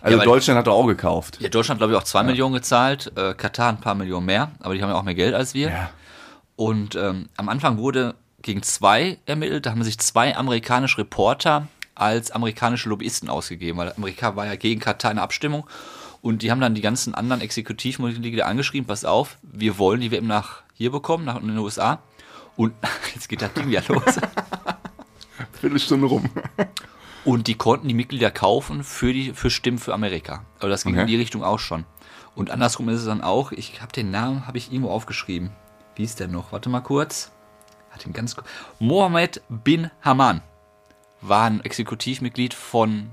[0.01, 1.39] Also Ja, Deutschland hat doch auch gekauft.
[1.41, 4.73] Ja, Deutschland glaube ich auch 2 Millionen gezahlt, äh, Katar ein paar Millionen mehr, aber
[4.73, 5.69] die haben ja auch mehr Geld als wir.
[5.69, 5.89] Ja.
[6.55, 12.31] Und ähm, am Anfang wurde gegen zwei ermittelt, da haben sich zwei amerikanische Reporter als
[12.31, 15.65] amerikanische Lobbyisten ausgegeben, weil Amerika war ja gegen Katar in der Abstimmung
[16.21, 20.27] und die haben dann die ganzen anderen Exekutivmitglieder angeschrieben, pass auf, wir wollen die WM
[20.27, 21.99] nach hier bekommen, nach in den USA.
[22.55, 22.73] Und
[23.15, 24.03] jetzt geht das Ding ja los.
[25.59, 26.29] Viertelstunde rum.
[27.23, 30.45] Und die konnten die Mitglieder kaufen für die für Stimmen für Amerika.
[30.59, 31.01] Aber das ging Okay.
[31.01, 31.85] in die Richtung auch schon.
[32.35, 35.51] Und andersrum ist es dann auch, ich habe den Namen, habe ich irgendwo aufgeschrieben.
[35.95, 36.51] Wie ist der noch?
[36.51, 37.31] Warte mal kurz.
[37.89, 38.45] Hat ihn ganz kurz.
[38.79, 40.41] Mohammed bin Haman
[41.21, 43.09] war ein Exekutivmitglied von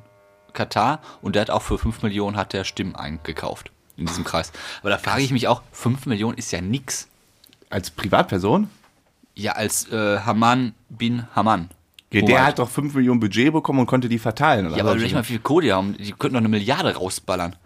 [0.52, 4.52] Katar und der hat auch für 5 Millionen hat der Stimmen eingekauft in diesem Kreis.
[4.80, 7.08] Aber da frage ich mich auch, 5 Millionen ist ja nix.
[7.72, 8.68] Als Privatperson?
[9.34, 11.70] Ja, als äh, Haman bin Haman.
[12.12, 14.66] Ja, der hat doch 5 Millionen Budget bekommen und konnte die verteilen.
[14.66, 15.96] Oder Ja, aber nicht mal viel Kohle die haben.
[15.98, 17.56] Die könnten doch eine Milliarde rausballern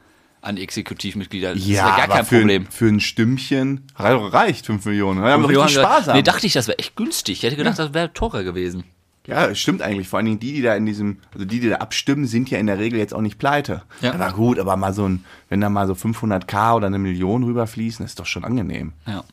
[0.42, 1.54] an Exekutivmitglieder.
[1.54, 2.66] Das ja, ist ja gar aber kein für, Problem.
[2.70, 5.22] Für ein Stimmchen rei- reicht 5 Millionen.
[5.24, 7.38] Wir haben Wir richtig Spaß Nee, dachte ich, das wäre echt günstig.
[7.38, 8.84] Ich hätte gedacht, das wäre teurer gewesen.
[9.26, 10.06] Ja, stimmt eigentlich.
[10.06, 12.58] Vor allen Dingen die, die da in diesem, also die, die da abstimmen, sind ja
[12.58, 13.82] in der Regel jetzt auch nicht pleite.
[14.00, 14.12] Ja.
[14.14, 18.06] Aber gut, aber mal so ein, wenn da mal so 500k oder eine Million rüberfließen,
[18.06, 18.92] ist doch schon angenehm.
[19.08, 19.24] Ja.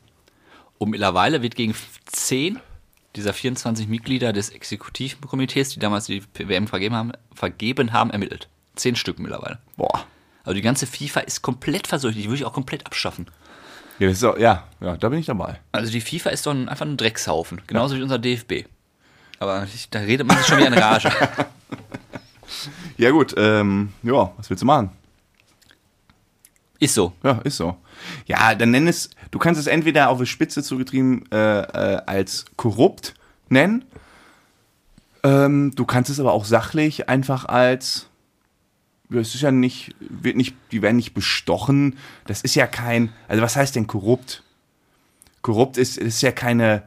[0.84, 2.60] Und mittlerweile wird gegen 10
[3.16, 8.50] dieser 24 Mitglieder des Exekutivkomitees, die damals die WM vergeben haben, vergeben haben ermittelt.
[8.76, 9.60] Zehn Stück mittlerweile.
[9.78, 10.04] Boah.
[10.42, 12.18] Also die ganze FIFA ist komplett verseucht.
[12.18, 13.28] Die würde ich auch komplett abschaffen.
[13.98, 15.58] Ja, auch, ja, ja, da bin ich dabei.
[15.72, 17.62] Also die FIFA ist doch ein, einfach ein Dreckshaufen.
[17.66, 18.66] Genauso wie unser DFB.
[19.38, 21.10] Aber ich, da redet man sich schon wieder in Rage.
[22.98, 24.90] Ja, gut, ähm, ja, was willst du machen?
[26.78, 27.14] Ist so.
[27.22, 27.76] Ja, ist so.
[28.26, 32.46] Ja, dann nenn es, du kannst es entweder auf die Spitze zugetrieben äh, äh, als
[32.56, 33.14] korrupt
[33.48, 33.84] nennen.
[35.22, 38.08] Ähm, du kannst es aber auch sachlich einfach als,
[39.10, 41.96] es ist ja nicht, wird nicht, die werden nicht bestochen.
[42.26, 44.42] Das ist ja kein, also was heißt denn korrupt?
[45.42, 46.82] Korrupt ist, ist ja keine,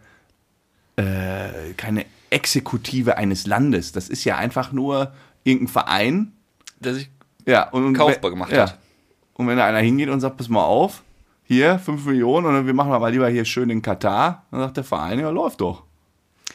[0.98, 3.92] äh, keine Exekutive eines Landes.
[3.92, 6.32] Das ist ja einfach nur irgendein Verein.
[6.80, 7.10] Dass ich
[7.46, 8.64] Ja, und, und Kaufbar gemacht ja.
[8.64, 8.78] hat.
[9.34, 11.04] Und wenn da einer hingeht und sagt, pass mal auf,
[11.48, 14.84] hier 5 Millionen und wir machen aber lieber hier schön in Katar, dann sagt der
[14.84, 15.84] Verein, ja, läuft doch.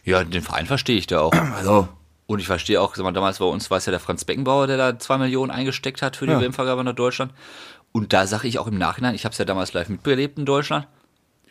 [0.04, 1.32] Ja, den Verein verstehe ich da auch.
[1.56, 1.88] Also,
[2.26, 4.66] Und ich verstehe auch, sag mal, damals bei uns war es ja der Franz Beckenbauer,
[4.66, 6.40] der da zwei Millionen eingesteckt hat für die Ja.
[6.40, 7.32] WM-Vergabe nach Deutschland.
[7.92, 10.44] Und da sage ich auch im Nachhinein, ich habe es ja damals live mitbelebt in
[10.46, 10.86] Deutschland,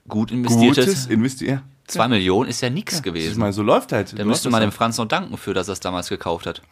[0.08, 0.86] gut investiertes.
[0.86, 1.62] gutes investieren.
[1.88, 3.40] Zwei Millionen ist ja nichts Ich gewesen.
[3.40, 4.18] meine, so läuft halt.
[4.18, 6.62] Da müsste man dem Franz noch danken für, dass er es damals gekauft hat.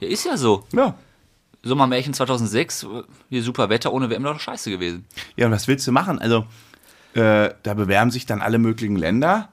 [0.00, 0.64] Ja, ist ja so.
[0.72, 0.94] Ja.
[1.62, 2.86] Sommermärchen 2006,
[3.28, 5.04] hier super Wetter, ohne WM doch scheiße gewesen.
[5.36, 6.18] ja, und was willst du machen?
[6.18, 6.44] Also,
[7.14, 9.48] äh, da bewerben sich dann alle möglichen Länder.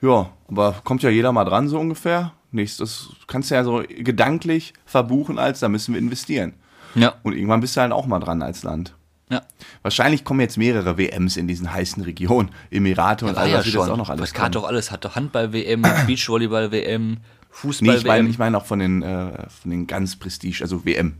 [0.00, 2.32] Ja, aber kommt ja jeder mal dran, so ungefähr.
[2.52, 6.54] Nächstes kannst du ja so gedanklich verbuchen, als da müssen wir investieren.
[6.94, 7.14] Ja.
[7.22, 8.94] Und irgendwann bist du halt auch mal dran als Land.
[9.28, 9.42] Ja.
[9.82, 13.66] Wahrscheinlich kommen jetzt mehrere WMs in diesen heißen Regionen, Emirate und War all ja das
[13.66, 13.90] jetzt schon.
[13.90, 14.52] auch noch alles hat kommen.
[14.52, 14.90] doch alles.
[14.92, 17.16] Hat doch Handball-WM, Beachvolleyball-WM,
[17.62, 17.98] Nee, Fußball-WM.
[17.98, 21.16] ich meine ich mein auch von den, äh, von den ganz Prestige, also WM,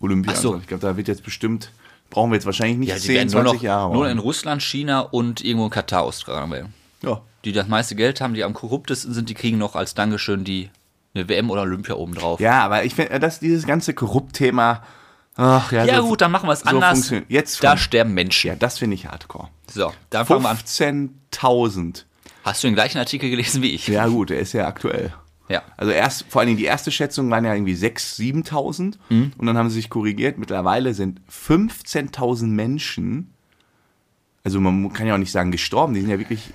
[0.00, 0.32] Olympia.
[0.34, 0.56] Ach so.
[0.56, 1.72] Ich glaube, da wird jetzt bestimmt,
[2.10, 3.92] brauchen wir jetzt wahrscheinlich nicht ja, die 10, werden nur 20 noch Jahre.
[3.92, 6.74] nur in Russland, China und irgendwo in Katar austragen werden.
[7.02, 7.20] ja.
[7.44, 10.70] Die das meiste Geld haben, die am korruptesten sind, die kriegen noch als Dankeschön die
[11.14, 12.40] eine WM oder Olympia obendrauf.
[12.40, 14.82] ja, aber ich finde, dass dieses ganze Korrupt-Thema,
[15.36, 17.12] ach ja, Ja so, gut, dann machen wir es so anders.
[17.28, 18.48] Jetzt da sterben Menschen.
[18.48, 19.48] ja, das finde ich hardcore.
[19.72, 20.56] So, dann fangen wir an.
[20.56, 22.04] 15.000.
[22.44, 23.86] Hast du den gleichen Artikel gelesen wie ich?
[23.86, 25.12] Ja gut, der ist ja aktuell.
[25.48, 25.62] Ja.
[25.76, 29.32] Also erst, vor allen Dingen die erste Schätzung waren ja irgendwie 6.000, 7.000 Mhm.
[29.38, 30.38] und dann haben sie sich korrigiert.
[30.38, 33.32] Mittlerweile sind 15.000 Menschen,
[34.44, 36.52] also man kann ja auch nicht sagen gestorben, die sind ja wirklich,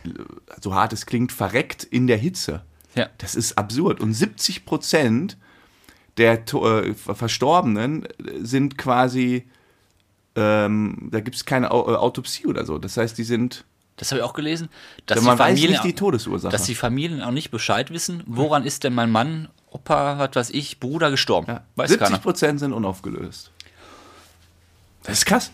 [0.62, 2.63] so hart es klingt, verreckt in der Hitze.
[2.95, 3.10] Ja.
[3.17, 3.99] Das ist absurd.
[4.01, 5.38] Und 70 Prozent
[6.17, 8.08] der äh, Verstorbenen
[8.41, 9.47] sind quasi,
[10.36, 12.77] ähm, da gibt es keine Au Autopsie oder so.
[12.77, 13.65] Das heißt, die sind,
[13.97, 14.69] Das habe ich auch gelesen,
[15.06, 16.51] dass man die weiß Familien nicht die Todesursache.
[16.51, 20.49] dass die Familien auch nicht Bescheid wissen, woran ist denn mein Mann, Opa, was weiß
[20.51, 21.47] ich, Bruder gestorben.
[21.47, 22.19] ja, Weiß 70 keiner.
[22.19, 23.51] Prozent sind unaufgelöst.
[25.03, 25.51] Das ist krass.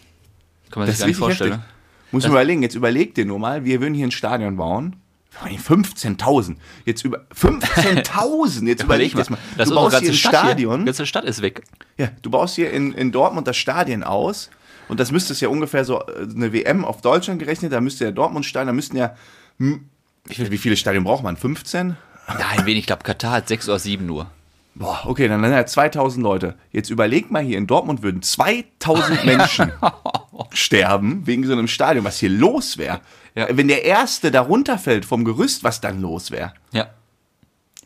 [0.71, 1.51] Kann man Das sich gar nicht vorstellen.
[1.53, 1.67] heftig.
[2.11, 4.95] Muss man überlegen, jetzt überleg dir nur mal, wir würden hier ein Stadion bauen.
[5.43, 6.57] 15.000.
[6.85, 8.67] Jetzt über 15.000.
[8.67, 9.39] Jetzt überleg mal, das mal.
[9.57, 10.15] das du baust hier ganze ein.
[10.33, 10.79] Stadion.
[10.81, 11.63] Die ganze Stadt ist weg.
[11.97, 14.49] Ja, du baust hier in, in Dortmund das Stadion aus.
[14.89, 17.71] Und das müsste es ja ungefähr so äh, eine WM auf Deutschland gerechnet.
[17.71, 19.15] Da müsste ja Dortmund Stadion, da müssten ja.
[19.57, 19.85] hm,
[20.25, 21.37] Wie viele, wie viele Stadien braucht man?
[21.37, 21.95] 15?
[22.27, 22.79] Nein, wenig.
[22.79, 24.27] Ich glaube, Katar hat sechs oder sieben nur.
[24.75, 26.55] Boah, okay, dann sind ja 2000 Leute.
[26.71, 29.71] Jetzt überleg mal, hier in Dortmund würden 2000 Menschen
[30.51, 33.01] sterben wegen so einem Stadion, was hier los wäre.
[33.35, 33.47] Ja.
[33.51, 36.53] Wenn der Erste da runterfällt vom Gerüst, was dann los wäre.
[36.71, 36.87] Ja.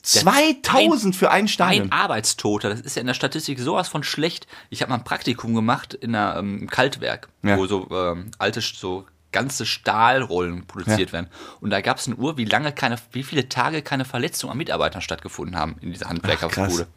[0.03, 1.87] 2000 für ein Stadion.
[1.87, 4.47] Ein Arbeitstoter, das ist ja in der Statistik sowas von schlecht.
[4.69, 7.57] Ich habe mal ein Praktikum gemacht in einer, ähm, im Kaltwerk, Ja.
[7.57, 11.13] wo so ähm, alte, so ganze Stahlrollen produziert Ja.
[11.13, 11.27] werden.
[11.61, 14.57] Und da gab es eine Uhr, wie lange keine, wie viele Tage keine Verletzungen an
[14.57, 16.87] Mitarbeitern stattgefunden haben in dieser Handwerkerbude.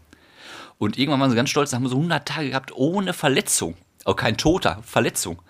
[0.79, 3.77] Und irgendwann waren sie ganz stolz, da haben wir so 100 Tage gehabt ohne Verletzung.
[4.05, 5.41] Auch kein Toter, Verletzung.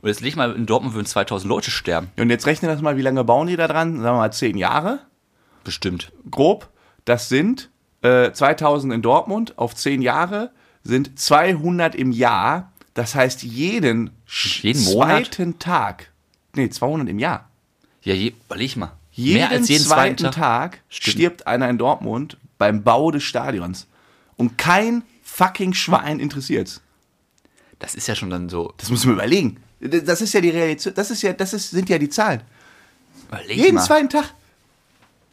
[0.00, 2.10] Und jetzt leg mal, in Dortmund würden 2000 Leute sterben.
[2.18, 3.92] Und jetzt rechne das mal, wie lange bauen die da dran?
[4.02, 5.00] Sagen wir mal 10 Jahre,
[5.62, 6.10] Bestimmt.
[6.30, 6.68] grob.
[7.04, 7.70] Das sind
[8.02, 10.50] äh, 2000 in Dortmund auf 10 Jahre,
[10.82, 12.72] sind 200 im Jahr.
[12.94, 15.08] Das heißt, jeden, Jeden Monat?
[15.26, 16.12] zweiten Tag,
[16.54, 17.48] nee, 200 im Jahr.
[18.02, 18.92] Ja, je, überleg mal.
[19.12, 20.72] Jeden, Mehr als jeden zweiten zweiten Tag.
[20.72, 21.12] Tag, Stimmt.
[21.12, 23.86] stirbt einer in Dortmund beim Bau des Stadions.
[24.36, 26.80] Und kein fucking Schwein interessiert's.
[27.78, 28.72] Das ist ja schon dann so.
[28.76, 29.58] Das muss man überlegen.
[29.80, 30.96] Das ist ja die Realität.
[30.96, 32.42] Das ist ja, das ist, sind ja die Zahlen.
[33.28, 33.84] Überleg Jeden mal.
[33.84, 34.32] zweiten Tag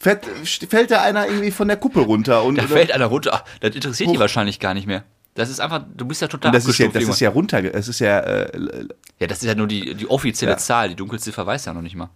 [0.01, 0.25] fällt,
[0.69, 2.43] fällt da einer irgendwie von der Kuppe runter.
[2.43, 3.43] Und, Da fällt einer runter.
[3.61, 4.19] Das interessiert die Hoch.
[4.21, 5.03] wahrscheinlich gar nicht mehr.
[5.35, 7.63] Das ist einfach, du bist ja total und das ist ja, das ist ja runter.
[7.73, 8.87] Es ist ja äh,
[9.19, 10.57] ja, das ist ja nur die, die offizielle Ja.
[10.57, 10.89] Zahl.
[10.89, 12.09] Die Dunkelziffer weiß ja noch nicht mal.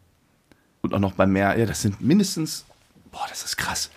[0.81, 1.57] und auch noch bei mehr.
[1.57, 2.65] Ja, das sind mindestens.
[3.11, 3.89] Boah, das ist krass.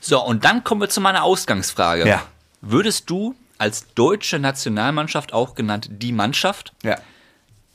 [0.00, 2.08] So, und dann kommen wir zu meiner Ausgangsfrage.
[2.08, 2.22] Ja.
[2.62, 6.96] Würdest du als deutsche Nationalmannschaft, auch genannt die Mannschaft, Ja.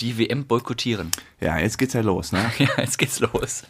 [0.01, 1.11] die WM boykottieren?
[1.39, 2.51] Ja, jetzt geht's ja los, ne?
[2.57, 3.63] Ja, jetzt geht's los.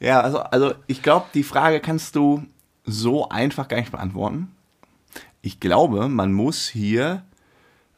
[0.00, 2.46] Ja, also, also ich glaube, die Frage kannst du
[2.84, 4.50] so einfach gar nicht beantworten.
[5.42, 7.22] Ich glaube, man muss hier,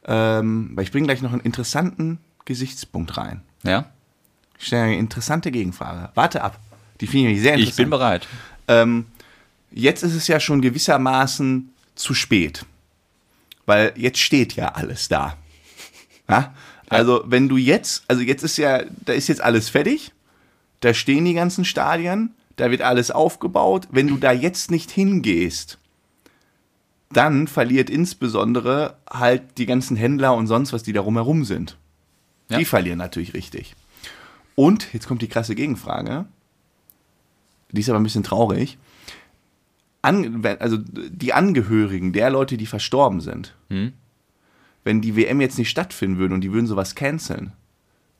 [0.05, 3.41] ähm, weil ich bringe gleich noch einen interessanten Gesichtspunkt rein.
[3.63, 3.85] Ja?
[4.59, 6.09] Ich stelle eine interessante Gegenfrage.
[6.13, 6.59] Warte ab.
[7.01, 7.69] Die finde ich sehr interessant.
[7.69, 8.27] Ich bin bereit.
[8.67, 9.07] Ähm,
[9.71, 12.65] jetzt ist es ja schon gewissermaßen zu spät.
[13.65, 15.37] Weil jetzt steht ja alles da.
[16.29, 16.53] Ja?
[16.89, 20.11] Also, wenn du jetzt, also jetzt ist ja, da ist jetzt alles fertig.
[20.83, 22.33] Da stehen die ganzen Stadien.
[22.57, 23.87] Da wird alles aufgebaut.
[23.91, 25.79] Wenn du da jetzt nicht hingehst,
[27.09, 31.77] dann verliert insbesondere halt die ganzen Händler und sonst was, die da rumherum sind.
[32.49, 32.57] Ja.
[32.57, 33.75] Die verlieren natürlich richtig.
[34.55, 36.25] Und, jetzt kommt die krasse Gegenfrage.
[37.71, 38.77] Die ist aber ein bisschen traurig.
[40.01, 43.93] An, also die Angehörigen der Leute, die verstorben sind, Hm?
[44.83, 47.53] wenn die WM jetzt nicht stattfinden würde und die würden sowas canceln,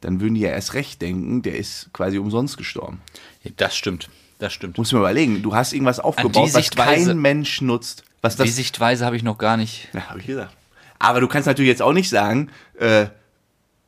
[0.03, 3.01] dann würden die ja erst recht denken, der ist quasi umsonst gestorben.
[3.43, 4.09] Ja, das stimmt.
[4.39, 4.77] Das stimmt.
[4.77, 8.03] Muss man überlegen, du hast irgendwas aufgebaut, was kein Mensch nutzt.
[8.21, 9.87] Was Die das, Sichtweise habe ich noch gar nicht.
[9.93, 10.53] ja, habe ich gesagt.
[10.99, 13.07] Aber du kannst natürlich jetzt auch nicht sagen, äh,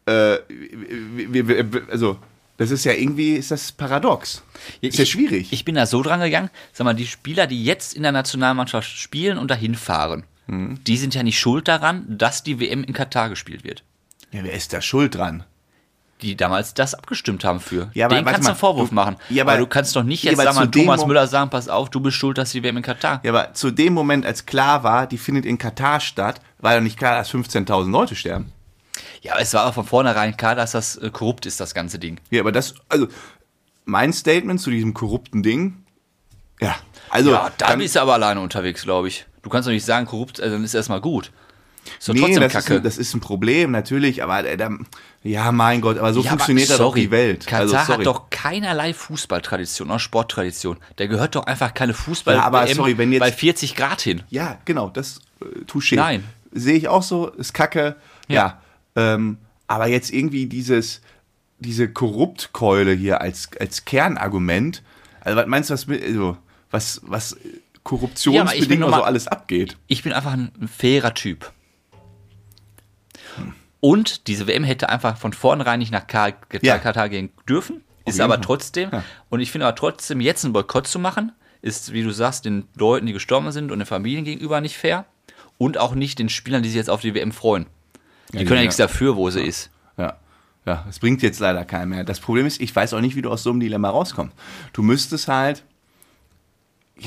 [0.05, 0.37] äh,
[1.89, 2.17] also
[2.57, 4.43] das ist ja irgendwie, ist das paradox.
[4.81, 5.51] Ist ja Ich- schwierig.
[5.51, 8.89] Ich bin da so dran gegangen, sag mal, die Spieler, die jetzt in der Nationalmannschaft
[8.89, 10.79] spielen und dahin fahren, Mhm.
[10.85, 13.83] die sind ja nicht schuld daran, dass die WM in Katar gespielt wird.
[14.31, 15.43] ja, wer ist da schuld dran?
[16.21, 17.91] Die damals das abgestimmt haben für.
[17.93, 19.17] Ja, aber Den kannst du einen Vorwurf du- machen.
[19.29, 21.49] ja, aber, aber- du kannst doch nicht ja, jetzt aber sagen, Thomas Mo- Müller sagen,
[21.49, 23.19] pass auf, du bist schuld, dass die WM in Katar.
[23.23, 26.79] Ja, aber zu dem Moment, als klar war, die findet in Katar statt, war ja
[26.79, 28.51] nicht klar, dass 15.000 Leute sterben.
[29.21, 31.99] Ja, aber es war auch von vornherein klar, dass das äh, korrupt ist, das ganze
[31.99, 32.19] Ding.
[32.29, 33.07] Ja, aber das, also
[33.83, 35.83] mein Statement zu diesem korrupten Ding,
[36.61, 36.75] ja,
[37.09, 39.25] also Ja, da dann- bist du aber alleine unterwegs, glaube ich.
[39.43, 41.31] Du kannst doch nicht sagen, korrupt, also dann ist erstmal gut.
[42.05, 42.73] Doch nee, trotzdem das Kacke.
[42.73, 44.69] ist, ein, das ist ein Problem, natürlich, aber äh, da,
[45.23, 47.45] ja, mein Gott, aber so Ja, funktioniert aber da doch sorry, die Welt.
[47.47, 47.99] Katar also, sorry.
[47.99, 50.77] hat doch keinerlei Fußballtradition oder Sporttradition.
[50.97, 54.23] Der gehört doch einfach keine fußball Ja, aber sorry, wenn jetzt- bei 40 Grad hin.
[54.29, 55.95] Ja, genau, das äh, touché.
[55.95, 56.23] Nein.
[56.51, 57.95] Sehe ich auch so, ist kacke.
[58.27, 58.61] Ja.
[58.95, 61.01] ähm, aber jetzt irgendwie dieses,
[61.59, 64.81] diese Korruptkeule hier als, als Kernargument,
[65.21, 66.37] also was meinst du, was, also,
[66.71, 69.77] was, was äh, Ja, korruptionsbedingt noch und so mal- alles abgeht?
[69.87, 71.51] Ich bin einfach ein fairer Typ.
[73.87, 76.77] Und diese WM hätte einfach von vornherein nicht nach Ka- Katar, Ja.
[76.79, 77.81] Katar gehen dürfen.
[78.05, 78.89] Ist aber trotzdem.
[78.91, 79.03] Ja.
[79.29, 82.67] Und ich finde aber trotzdem, jetzt einen Boykott zu machen, ist, wie du sagst, den
[82.75, 85.05] Leuten, die gestorben sind und den Familien gegenüber nicht fair.
[85.57, 87.65] Und auch nicht den Spielern, die sich jetzt auf die WM freuen.
[88.33, 88.61] Die können ja, ja.
[88.61, 89.69] nichts dafür, wo sie ist.
[89.97, 90.17] Ja.
[90.65, 92.03] Ja, das bringt jetzt leider keinen mehr.
[92.03, 94.35] Das Problem ist, ich weiß auch nicht, wie du aus so einem Dilemma rauskommst.
[94.73, 95.63] Du müsstest halt,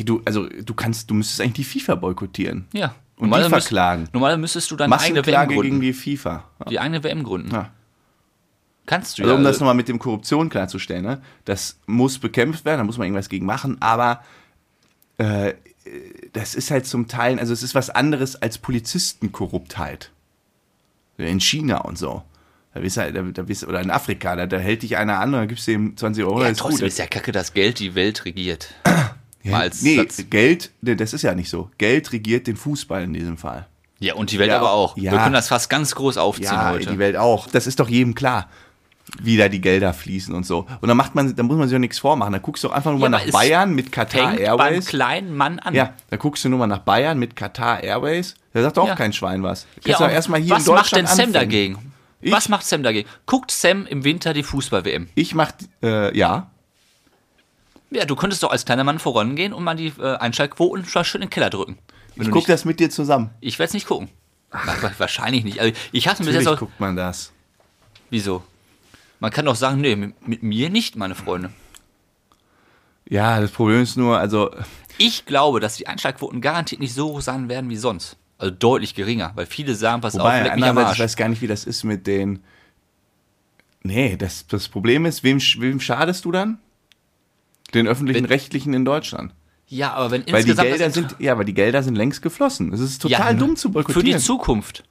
[0.04, 2.66] du, also du kannst, du müsstest eigentlich die FIFA boykottieren.
[2.72, 2.94] Ja.
[3.18, 4.08] Und die müsst- verklagen.
[4.12, 5.62] Normalerweise müsstest du deine eigene WM gründen.
[5.62, 6.44] gegen die FIFA.
[6.60, 6.66] Ja.
[6.66, 7.50] die eigene WM gründen.
[7.52, 7.70] Ja.
[8.86, 9.38] Kannst du Also ja.
[9.38, 11.20] um das nochmal mit dem Korruption klarzustellen, ne?
[11.44, 14.22] das muss bekämpft werden, da muss man irgendwas gegen machen, aber
[15.18, 15.52] äh,
[16.32, 20.10] das ist halt zum Teil, also es ist was anderes als Polizistenkorruptheit.
[21.18, 22.22] In China und so.
[22.72, 25.18] Da bist du, halt- da, da bist, oder in Afrika, da, da hält dich einer
[25.18, 26.88] an und dann gibst du ihm 20 Euro, ja, ist trotzdem gut.
[26.88, 28.72] ist ja kacke, dass Geld die Welt regiert.
[29.42, 30.24] Ja, Mal als nee, Satz.
[30.30, 31.70] Geld, nee, das ist ja nicht so.
[31.78, 33.66] Geld regiert den Fußball in diesem Fall.
[34.00, 34.96] Ja, und die Welt Ja, aber auch.
[34.96, 35.12] ja.
[35.12, 36.90] Wir können das fast ganz groß aufziehen Ja, heute.
[36.90, 37.46] die Welt auch.
[37.48, 38.48] Das ist doch jedem klar,
[39.22, 40.66] wie da die Gelder fließen und so.
[40.80, 42.32] Und dann macht man, da muss man sich auch nichts vormachen.
[42.32, 44.86] Da guckst du doch einfach nur Ja, mal nach Bayern mit Qatar Fängt beim Airways.
[44.86, 45.74] kleinen Mann an.
[45.74, 48.34] Ja, da guckst du nur mal nach Bayern mit Qatar Airways.
[48.52, 48.94] Da sagt doch auch Ja.
[48.96, 49.62] kein Schwein was.
[49.62, 51.32] Ja, kannst du doch erstmal hier was in macht Deutschland denn Sam anfangen.
[51.32, 51.92] dagegen?
[52.20, 52.32] Ich?
[52.32, 53.08] Was macht Sam dagegen?
[53.26, 55.08] Guckt Sam im Winter die Fußball-WM?
[55.14, 56.50] Ich mach, äh, ja.
[57.90, 61.22] Ja, du könntest doch als kleiner Mann vorangehen und mal die äh, Einschaltquoten schon schön
[61.22, 61.78] in den Keller drücken.
[62.16, 63.30] Wenn Ich guck nicht, das mit dir zusammen.
[63.40, 64.08] ich werde es nicht gucken.
[64.50, 65.60] Wa- Wahrscheinlich nicht.
[65.60, 66.58] Also ich hatte mir Natürlich auch.
[66.58, 67.32] guckt man das.
[68.10, 68.42] Wieso?
[69.20, 71.50] Man kann doch sagen, nee, mit, mir nicht, meine Freunde.
[73.08, 74.50] Ja, das Problem ist nur, also,
[74.98, 78.16] Ich glaube, dass die Einschaltquoten garantiert nicht so hoch sein werden wie sonst.
[78.36, 81.10] Also deutlich geringer, weil viele sagen, pass auf, wobei, leck mich am andererseits, ich Arsch.
[81.12, 82.42] weiß gar nicht, wie das ist mit den.
[83.82, 86.58] Nee, das, das Problem ist, wem, wem schadest du dann?
[87.74, 89.34] Den öffentlichen Wenn- Rechtlichen in Deutschland.
[89.66, 92.22] Ja, aber wenn Weil die insgesamt Gelder das sind, ja, aber die Gelder sind längst
[92.22, 92.72] geflossen.
[92.72, 94.18] Es ist total Ja, dumm zu für boykottieren.
[94.18, 94.84] die Zukunft.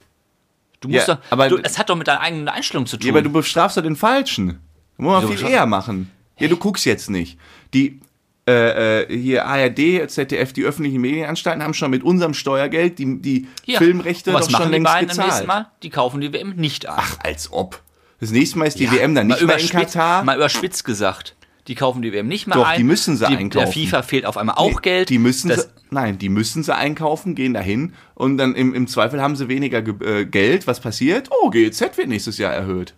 [0.80, 3.06] Du musst Ja, doch, aber- du, es hat doch mit deiner eigenen Einstellung zu tun.
[3.08, 4.60] Ja, aber du bestrafst doch den Falschen.
[4.96, 6.10] Da muss man viel eher machen.
[6.38, 7.38] Ja, du guckst jetzt nicht.
[7.74, 8.00] Die
[8.48, 13.46] äh, äh, hier ARD, ZDF, die öffentlichen Medienanstalten haben schon mit unserem Steuergeld die, die
[13.66, 13.76] Ja.
[13.78, 15.46] Filmrechte doch machen schon die längst nächsten gezahlt.
[15.46, 15.66] Mal?
[15.82, 16.94] Die kaufen die WM nicht an.
[16.98, 17.82] Ach, als ob.
[18.20, 20.24] Das nächste Mal ist die Ja, WM dann nicht mehr in Katar.
[20.24, 21.34] Mal überspitzt gesagt.
[21.68, 22.78] Die kaufen die WM nicht mehr Doch, ein.
[22.78, 23.64] die müssen sie die, einkaufen.
[23.64, 25.08] Der FIFA fehlt auf einmal auch Nee, Geld.
[25.10, 29.20] Die müssen sie, nein, die müssen sie einkaufen, gehen dahin und dann im, im Zweifel
[29.22, 30.66] haben sie weniger Ge- äh, Geld.
[30.66, 31.28] Was passiert?
[31.30, 32.94] Oh, GEZ wird nächstes Jahr erhöht.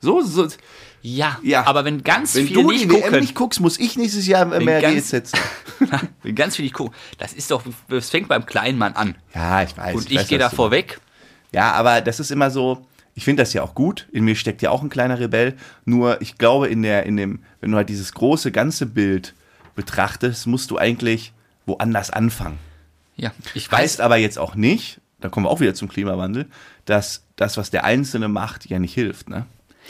[0.00, 0.46] So, so.
[1.02, 1.66] ja, Ja.
[1.66, 4.26] aber wenn ganz Wenn viele du nicht die WM gucken, nicht guckst, muss ich nächstes
[4.26, 5.30] Jahr mehr ganz- GEZ
[5.80, 6.08] zahlen.
[6.22, 9.16] wenn ganz viele nicht gucken, das ist doch, das fängt beim kleinen Mann an.
[9.34, 9.94] Ja, ich weiß.
[9.96, 11.00] Und ich, weiß, gehe da vorweg.
[11.52, 14.08] Ja, aber das ist immer so, ich finde das ja auch gut.
[14.12, 15.54] In mir steckt ja auch ein kleiner Rebell.
[15.84, 19.34] Nur ich glaube, in der, in dem, wenn du halt dieses große ganze Bild
[19.74, 21.32] betrachtest, musst du eigentlich
[21.66, 22.58] woanders anfangen.
[23.16, 26.46] Ja, ich weiß, Heißt aber jetzt auch nicht, da kommen wir auch wieder zum Klimawandel,
[26.86, 29.28] dass das, was der Einzelne macht, ja nicht hilft.
[29.28, 29.46] Ne?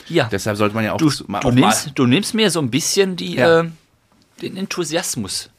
[0.07, 2.59] ja, Deshalb sollte man ja auch du, mal, du, auch nimmst, du nimmst mir so
[2.59, 3.61] ein bisschen die, Ja.
[3.61, 3.69] äh,
[4.41, 5.49] den Enthusiasmus.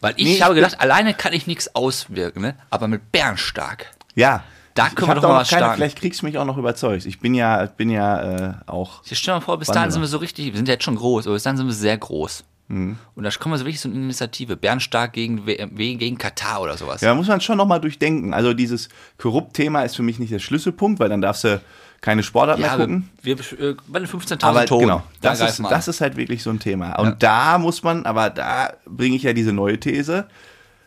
[0.00, 2.54] Weil ich Nee, habe gedacht, alleine kann ich nichts auswirken, ne?
[2.70, 3.86] aber mit Bärenstark.
[4.14, 4.42] ja.
[4.78, 5.76] Da Ich- können ich wir doch da mal was keine, starten.
[5.78, 7.04] Vielleicht kriegst du mich auch noch überzeugt.
[7.06, 9.02] Ich bin ja, bin ja äh, auch.
[9.04, 10.84] Jetzt stell dir mal vor, bis dahin sind wir so richtig, wir sind ja jetzt
[10.84, 12.44] schon groß, aber bis dahin sind wir sehr groß.
[12.68, 12.96] Mhm.
[13.14, 14.56] Und da kommen wir so wirklich so eine Initiative.
[14.56, 17.00] Bärenstark gegen, WM gegen Katar oder sowas.
[17.00, 18.34] Ja, muss man schon nochmal durchdenken.
[18.34, 21.60] Also dieses Korrupt-Thema ist für mich nicht der Schlüsselpunkt, weil dann darfst du
[22.00, 23.08] keine Sportart mehr Ja, gucken.
[23.22, 26.16] wir, wir äh, bei den 15.000 Aber Toten, genau, da das, ist, das ist halt
[26.16, 26.96] wirklich so ein Thema.
[27.00, 30.28] Und da muss man, aber da bringe ich ja diese neue These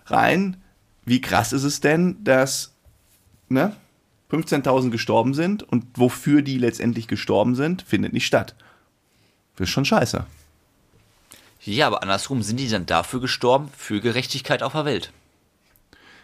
[0.06, 0.58] rein.
[1.04, 2.71] Wie krass ist es denn, dass
[3.52, 3.76] ne,
[4.32, 8.56] 15.000 gestorben sind und wofür die letztendlich gestorben sind, findet nicht statt.
[9.58, 10.26] Das ist schon scheiße.
[11.64, 15.12] Ja, aber andersrum sind die dann dafür gestorben, für Gerechtigkeit auf der Welt.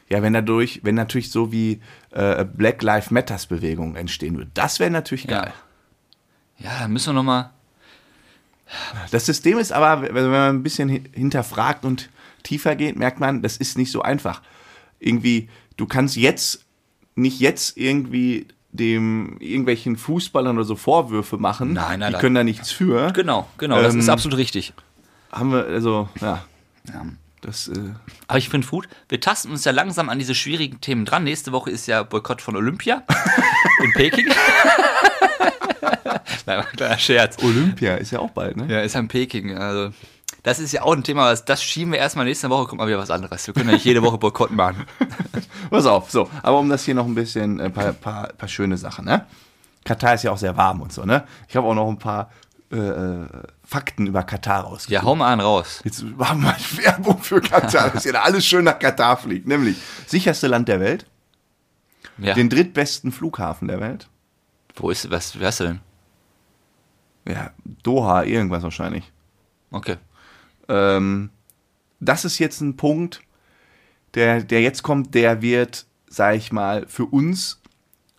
[0.10, 4.80] Ja, wenn dadurch, wenn natürlich so wie äh, Black Lives Matters Bewegung entstehen würde, das
[4.80, 5.42] wäre natürlich Ja.
[5.44, 5.54] geil.
[6.60, 7.50] Ja, da müssen wir nochmal.
[9.12, 12.10] Das System ist aber, wenn man ein bisschen hi- hinterfragt und
[12.44, 14.42] tiefer geht, merkt man, das ist nicht so einfach.
[15.00, 16.66] Irgendwie, du kannst jetzt
[17.18, 21.74] nicht jetzt irgendwie dem irgendwelchen Fußballern oder so Vorwürfe machen.
[21.74, 22.22] Nein, nein, Die nein.
[22.22, 23.12] können da nichts für.
[23.12, 24.74] Genau, genau, das Ähm, ist absolut richtig.
[25.32, 26.44] Haben wir, also, ja,
[26.94, 27.06] Ja.
[27.42, 27.80] das, äh,
[28.28, 31.24] Aber ich finde gut, wir tasten uns ja langsam an diese schwierigen Themen dran.
[31.24, 33.04] Nächste Woche ist ja Boykott von Olympia
[33.84, 34.28] in Peking.
[36.46, 37.38] Nein, kleiner Scherz.
[37.44, 38.68] Olympia ist ja auch bald, ne?
[38.70, 39.58] Ja, ist ja in Peking.
[39.58, 39.94] Also,
[40.48, 42.88] das ist ja auch ein Thema, das, das schieben wir erstmal nächste Woche, kommt mal
[42.88, 43.46] wieder was anderes.
[43.48, 44.86] Wir können ja nicht jede Woche Boykott machen.
[45.70, 46.30] Pass auf, so.
[46.42, 49.26] Aber um das hier noch ein bisschen, ein paar, paar, paar schöne Sachen, ne?
[49.84, 51.26] Katar ist ja auch sehr warm und so, ne?
[51.50, 52.32] Ich habe auch noch ein paar
[52.72, 53.28] äh, äh,
[53.66, 54.92] Fakten über Katar rausgesucht.
[54.92, 55.82] Ja, hau mal einen raus.
[55.84, 56.56] Jetzt machen wir
[56.86, 59.50] Werbung für Katar, dass ihr da alles schön nach Katar fliegt.
[59.50, 61.06] Nämlich, sicherste Land der Welt,
[62.20, 62.36] Ja.
[62.36, 64.08] den drittbesten Flughafen der Welt.
[64.78, 65.82] Wo ist, was, wer ist denn?
[67.28, 67.52] Ja,
[67.84, 69.12] Doha, irgendwas wahrscheinlich.
[69.72, 69.98] Okay.
[70.70, 71.30] Ähm,
[72.00, 73.22] das ist jetzt ein Punkt,
[74.14, 77.62] der, der jetzt kommt, der wird, sag ich mal, für uns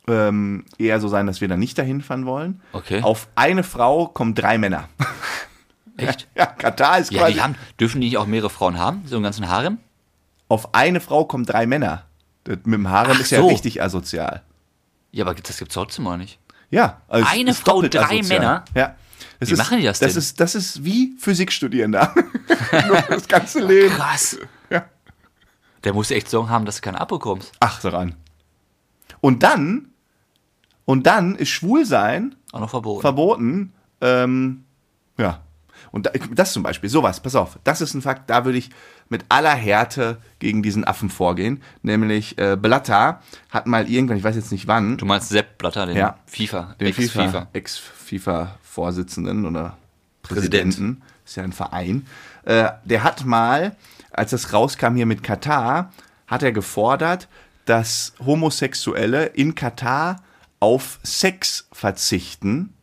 [0.08, 2.60] ähm, eher so sein, dass wir da nicht dahin fahren wollen.
[2.72, 3.02] Okay.
[3.02, 4.88] Auf eine Frau kommen drei Männer.
[5.96, 6.28] Echt?
[6.36, 7.34] Ja, Katar ist Ja, quasi.
[7.34, 9.02] die haben, dürfen die nicht auch mehrere Frauen haben?
[9.06, 9.78] So einen ganzen Harem?
[10.50, 12.04] auf eine Frau kommen drei Männer.
[12.44, 13.48] Das mit dem Harem Ach ist ja so.
[13.48, 14.42] richtig asozial.
[15.12, 16.38] Ja, aber das gibt's trotzdem mal nicht.
[16.70, 18.64] Ja, also es Eine Frau, drei Männer?
[18.74, 18.94] Ja.
[19.40, 20.18] Das Wie ist, machen die das das denn?
[20.18, 22.14] Ist, das ist wie Physikstudierender.
[23.08, 23.94] Das ganze Leben.
[23.94, 24.38] Krass.
[24.70, 24.84] Ja.
[25.84, 27.52] Der muss echt Sorgen haben, dass du kein Abo kommst.
[27.60, 28.14] Ach, so ran.
[29.20, 29.88] Und dann,
[30.84, 33.00] und dann ist Schwulsein Auch noch verboten.
[33.00, 33.72] verboten.
[34.00, 34.64] Ähm,
[35.16, 35.40] ja.
[35.90, 38.68] Und da, das zum Beispiel, sowas, pass auf, das ist ein Fakt, da würde ich
[39.08, 41.62] mit aller Härte gegen diesen Affen vorgehen.
[41.82, 45.86] Nämlich äh, Blatter hat mal irgendwann, ich weiß jetzt nicht wann, Du meinst Sepp Blatter,
[45.86, 46.18] den Ja.
[46.26, 48.54] FIFA, den Ex-FIFA.
[48.78, 49.76] FIFA, Ex-FIFA-Vorsitzenden oder
[50.22, 52.06] Präsidenten, ist ja ein Verein,
[52.44, 53.76] äh, der hat mal,
[54.10, 55.92] als das rauskam hier mit Katar,
[56.26, 57.28] hat er gefordert,
[57.64, 60.22] dass Homosexuelle in Katar
[60.60, 62.74] auf Sex verzichten,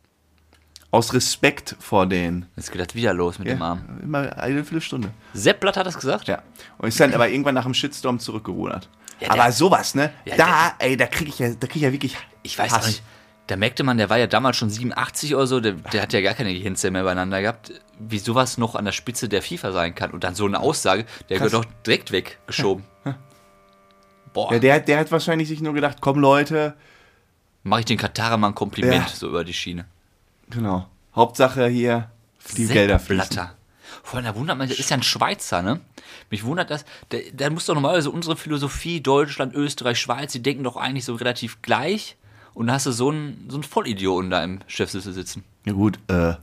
[0.92, 2.46] aus Respekt vor den.
[2.56, 3.82] Jetzt geht das wieder los mit dem Arm.
[4.02, 5.10] immer eine Viertelstunde.
[5.34, 6.28] Sepp Blatter hat das gesagt?
[6.30, 6.42] Ja.
[6.78, 8.88] Und ist dann aber irgendwann nach dem Shitstorm zurückgerudert.
[9.20, 10.12] Ja, der- aber sowas, ne?
[10.24, 12.16] Ja, da, ey, da kriege ich ja, da krieg ich ja wirklich.
[12.44, 12.88] Ich weiß Hass.
[12.88, 13.04] nicht.
[13.48, 16.22] Da merkte man, der war ja damals schon 87 oder so, der, der hat ja
[16.22, 19.94] gar keine Gehirnzellen mehr beieinander gehabt, wie sowas noch an der Spitze der FIFA sein
[19.94, 20.12] kann.
[20.12, 21.52] Und dann so eine Aussage, der Krass.
[21.52, 22.84] wird doch direkt weggeschoben.
[24.34, 26.76] Boah, Ja, der, der hat wahrscheinlich sich nur gedacht, komm Leute,
[27.64, 29.14] mache ich den Katarer mal ein Kompliment, Ja.
[29.16, 29.86] so über die Schiene.
[30.50, 30.88] genau.
[31.16, 32.10] Hauptsache hier
[32.58, 33.48] die Gelder fließen.
[34.04, 35.80] Vor allem, da wundert man, der ist ja ein Schweizer, ne?
[36.30, 40.64] Mich wundert das, der, der muss doch normalerweise unsere Philosophie, Deutschland, Österreich, Schweiz, die denken
[40.66, 42.18] doch eigentlich so relativ gleich.
[42.56, 45.44] Und dann hast du so einen, so einen Vollidioten da im Chefsitze sitzen.
[45.66, 46.34] Ja gut, äh,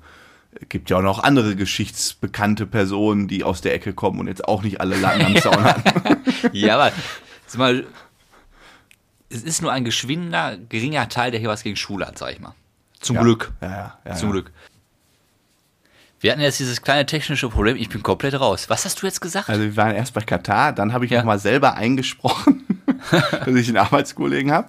[0.69, 4.63] gibt ja auch noch andere geschichtsbekannte Personen, die aus der Ecke kommen und jetzt auch
[4.63, 5.83] nicht alle Latten am Zaun haben.
[6.53, 6.93] Ja, aber
[7.47, 7.87] sag mal,
[9.31, 12.41] es ist nur ein geschwindender, geringer Teil, der hier was gegen Schule hat, sag ich
[12.41, 12.55] mal.
[13.01, 13.51] Zum Glück.
[13.63, 14.15] Ja, ja, ja.
[14.15, 14.33] Zum ja.
[14.33, 14.53] Glück.
[16.21, 18.69] Wir hatten jetzt dieses kleine technische Problem, ich bin komplett raus.
[18.69, 19.49] Was hast du jetzt gesagt?
[19.49, 21.19] Also wir waren erst bei Katar, dann habe ich Ja.
[21.21, 22.65] noch mal selber eingesprochen,
[23.11, 24.69] dass ich einen Arbeitskollegen habe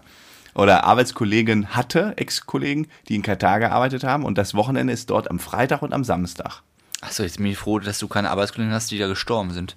[0.55, 5.39] oder Arbeitskollegen hatte, Ex-Kollegen, die in Katar gearbeitet haben und das Wochenende ist dort am
[5.39, 6.61] Freitag und am Samstag.
[7.01, 9.75] Achso, jetzt bin ich froh, dass du keine Arbeitskollegen hast, die da gestorben sind.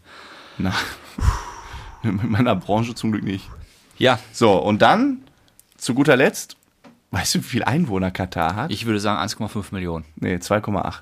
[0.58, 0.72] Na,
[2.02, 3.48] mit meiner Branche zum Glück nicht.
[3.98, 5.22] Ja, So, und dann
[5.76, 6.56] zu guter Letzt,
[7.10, 8.70] weißt du, wie viel Einwohner Katar hat?
[8.70, 10.04] ich würde sagen 1,5 Millionen.
[10.16, 11.00] nee, 2,8.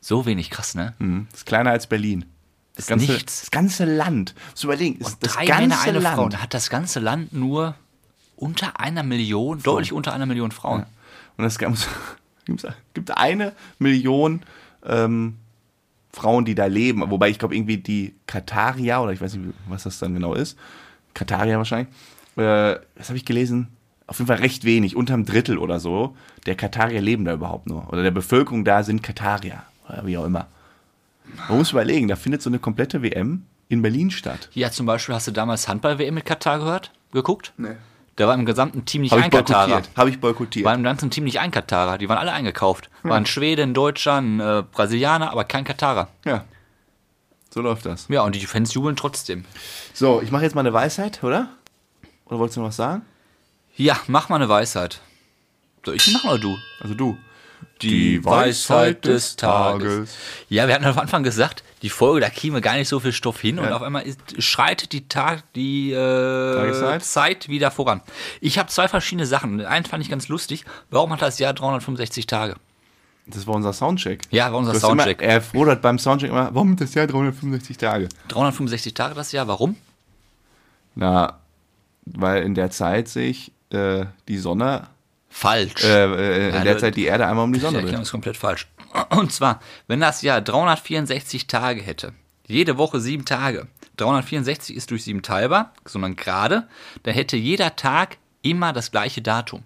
[0.00, 0.94] So wenig, krass, ne?
[0.98, 1.28] Mhm.
[1.32, 2.24] Ist kleiner als Berlin.
[2.74, 3.40] Das Ist ganze, nichts.
[3.40, 4.34] Das ganze Land.
[4.52, 6.34] Muss überlegen, ist das Drei ganze Männer, eine Land.
[6.34, 6.42] Frau.
[6.42, 7.74] Hat das ganze Land nur
[8.40, 10.86] unter einer Million, deutlich unter einer Million Frauen.
[11.36, 11.58] Und es
[12.94, 14.42] gibt, eine Million
[14.84, 15.36] ähm,
[16.12, 17.08] Frauen, die da leben.
[17.10, 20.58] Wobei ich glaube, irgendwie die Katarier, oder ich weiß nicht, was das dann genau ist,
[21.14, 21.88] Katarier wahrscheinlich,
[22.36, 23.68] äh, das habe ich gelesen,
[24.06, 26.16] auf jeden Fall recht wenig, unter einem Drittel oder so,
[26.46, 27.88] der Katarier leben da überhaupt nur.
[27.92, 30.48] Oder der Bevölkerung da sind Katarier, oder wie auch immer.
[31.48, 34.48] Man muss überlegen, da findet so eine komplette WM in Berlin statt.
[34.52, 36.90] Ja, zum Beispiel hast du damals Handball-WM mit Katar gehört?
[37.12, 37.52] Geguckt?
[37.56, 37.76] Nee.
[38.20, 39.80] Da war im gesamten Team nicht ich ein Katarer.
[39.96, 40.66] Habe ich boykottiert.
[40.66, 41.96] War im ganzen Team nicht ein Katarer.
[41.96, 42.90] Die waren alle eingekauft.
[43.02, 46.08] Waren Schwede, ein Deutscher, ein äh, Brasilianer, aber kein Katarer.
[46.26, 46.44] ja.
[47.52, 48.08] So läuft das.
[48.08, 49.46] Ja, und die Fans jubeln trotzdem.
[49.94, 51.48] So, ich mache jetzt mal eine Weisheit, oder?
[52.26, 53.02] Oder wolltest du noch was sagen?
[53.74, 55.00] Ja, mach mal eine Weisheit.
[55.84, 56.58] Soll ich die machen oder du?
[56.80, 57.16] Also du.
[57.82, 60.16] Die Weisheit des Tages.
[60.48, 63.40] Ja, wir hatten am Anfang gesagt, die Folge, da käme gar nicht so viel Stoff
[63.40, 63.76] hin und Ja.
[63.76, 66.98] auf einmal ist, schreitet die, Tag, die äh?
[67.00, 68.02] Zeit wieder voran.
[68.40, 69.64] Ich habe zwei verschiedene Sachen.
[69.64, 70.64] Einen fand ich ganz lustig.
[70.90, 72.56] Warum hat das Jahr 365 Tage?
[73.26, 74.22] Das war unser Soundcheck.
[74.30, 75.22] Ja, war unser Du Soundcheck.
[75.22, 78.08] Immer, er fordert beim Soundcheck immer, warum das Jahr 365 Tage?
[78.28, 79.76] 365 Tage das Jahr, warum?
[80.94, 81.38] Na,
[82.06, 84.88] weil in der Zeit sich äh, die Sonne,
[85.30, 85.84] Falsch.
[85.84, 88.06] äh, äh, in Ja, der Zeit die Erde einmal um die Die Sonne Erklärung dreht.
[88.06, 88.66] ist komplett falsch.
[89.10, 92.12] Und zwar, wenn das Jahr 364 Tage hätte,
[92.46, 96.66] jede Woche sieben Tage, 364 ist durch sieben teilbar, sondern gerade,
[97.04, 99.62] dann hätte jeder Tag immer das gleiche Datum.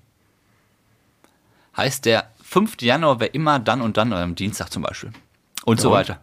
[1.77, 2.83] Heißt, der 5.
[2.83, 5.13] Januar wäre immer dann und dann, oder am Dienstag zum Beispiel.
[5.65, 5.95] Und so und?
[5.95, 6.21] weiter.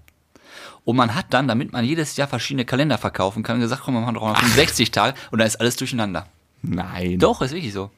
[0.86, 4.02] Und man hat dann, damit man jedes Jahr verschiedene Kalender verkaufen kann, gesagt, komm, wir
[4.02, 6.28] machen 365 Tage und dann ist alles durcheinander.
[6.62, 7.20] Nein.
[7.20, 7.92] Doch, ist wirklich so.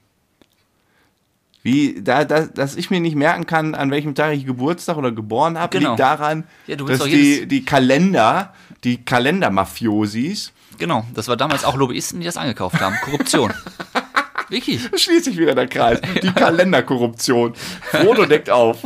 [1.63, 5.11] Wie, da, da, dass ich mir nicht merken kann, an welchem Tag ich Geburtstag oder
[5.13, 5.91] geboren habe, Genau.
[5.91, 8.53] liegt daran, Ja, dass die, die Kalender,
[8.83, 12.95] die Kalendermafiosis, Genau, das war damals auch Lobbyisten, die das angekauft haben.
[13.03, 13.53] Korruption.
[14.49, 14.81] Wirklich.
[14.95, 17.53] schließt sich wieder der Kreis, die Kalenderkorruption.
[17.91, 18.79] Frodo deckt auf.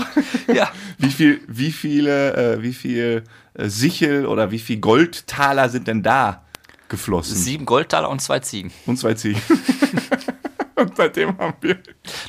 [0.53, 0.69] Ja.
[0.97, 3.23] Wie viel, wie viele, äh, wie viel
[3.53, 6.43] äh, Sichel oder wie viel Goldtaler sind denn da
[6.89, 7.35] geflossen?
[7.35, 8.71] Sieben Goldtaler und zwei Ziegen.
[8.85, 9.41] Und zwei Ziegen.
[10.77, 11.77] Und seitdem haben wir.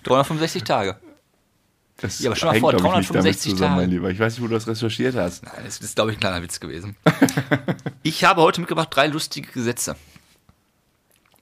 [0.04, 0.96] 365 Tage.
[1.98, 3.94] Das Ja, aber stell mal vor, glaub ich, nicht damit 365 zusammen, mein Tage.
[3.94, 4.10] Lieber.
[4.10, 5.44] Ich weiß nicht, wo du das recherchiert hast.
[5.44, 6.96] Nein, Das ist, glaube ich, ein kleiner Witz gewesen.
[8.02, 9.96] ich habe heute mitgebracht drei lustige Gesetze.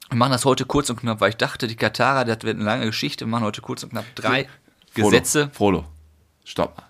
[0.09, 2.65] Wir machen das heute kurz und knapp, weil ich dachte, die Katarer, das wird eine
[2.65, 3.27] lange Geschichte.
[3.27, 4.49] Wir machen heute kurz und knapp drei
[4.93, 5.51] Frodo, Gesetze.
[5.53, 5.85] Frodo,
[6.45, 6.83] stopp.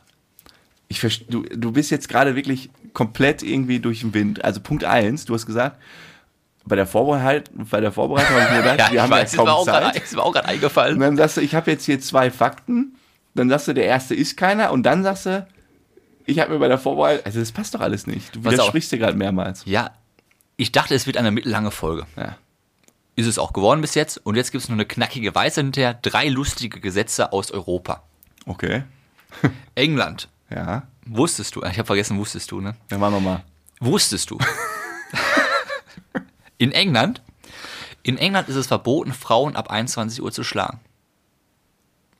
[0.88, 4.44] Ich du, du bist jetzt gerade wirklich komplett irgendwie durch den Wind.
[4.44, 5.80] Also Punkt eins, du hast gesagt,
[6.66, 9.32] bei der, Vorbereit bei der Vorbereitung habe ich mir gedacht, Ja, wir ich haben weiß,
[9.32, 10.02] ja kaum auch gerade Zeit.
[10.02, 10.98] ist mir auch gerade Und eingefallen.
[11.00, 12.96] dann sagst du, ich habe jetzt hier zwei Fakten.
[13.34, 14.72] Dann sagst du, der erste ist keiner.
[14.72, 15.46] Und dann sagst du,
[16.24, 18.34] ich habe mir bei der Vorbereitung, also das passt doch alles nicht.
[18.34, 19.62] Du widersprichst dir gerade mehrmals.
[19.64, 19.90] Ja,
[20.56, 22.06] ich dachte, es wird eine mittellange Folge.
[22.16, 22.36] Ja.
[23.14, 24.18] Ist es auch geworden bis jetzt.
[24.26, 25.94] Und jetzt gibt es nur eine knackige Weise hinterher.
[25.94, 28.02] Drei lustige Gesetze aus Europa.
[28.46, 28.82] Okay.
[29.74, 30.28] England.
[30.50, 30.82] Ja.
[31.06, 31.62] Wusstest du?
[31.62, 32.74] Ich habe vergessen, wusstest du, ne?
[32.88, 33.42] Dann machen wir mal.
[33.80, 34.38] Wusstest du?
[36.58, 37.22] In England?
[38.02, 40.80] In England ist es verboten, Frauen ab 21 Uhr zu schlagen.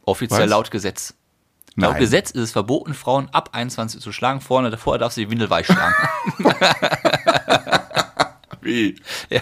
[0.05, 0.51] Offiziell Was?
[0.51, 1.15] laut Gesetz.
[1.77, 2.01] Laut Nein.
[2.01, 4.41] Gesetz ist es verboten, Frauen ab 21 Uhr zu schlagen.
[4.41, 5.95] Vorne davor darfst du die Windel weich schlagen.
[8.63, 8.97] Wie?
[9.31, 9.41] ja,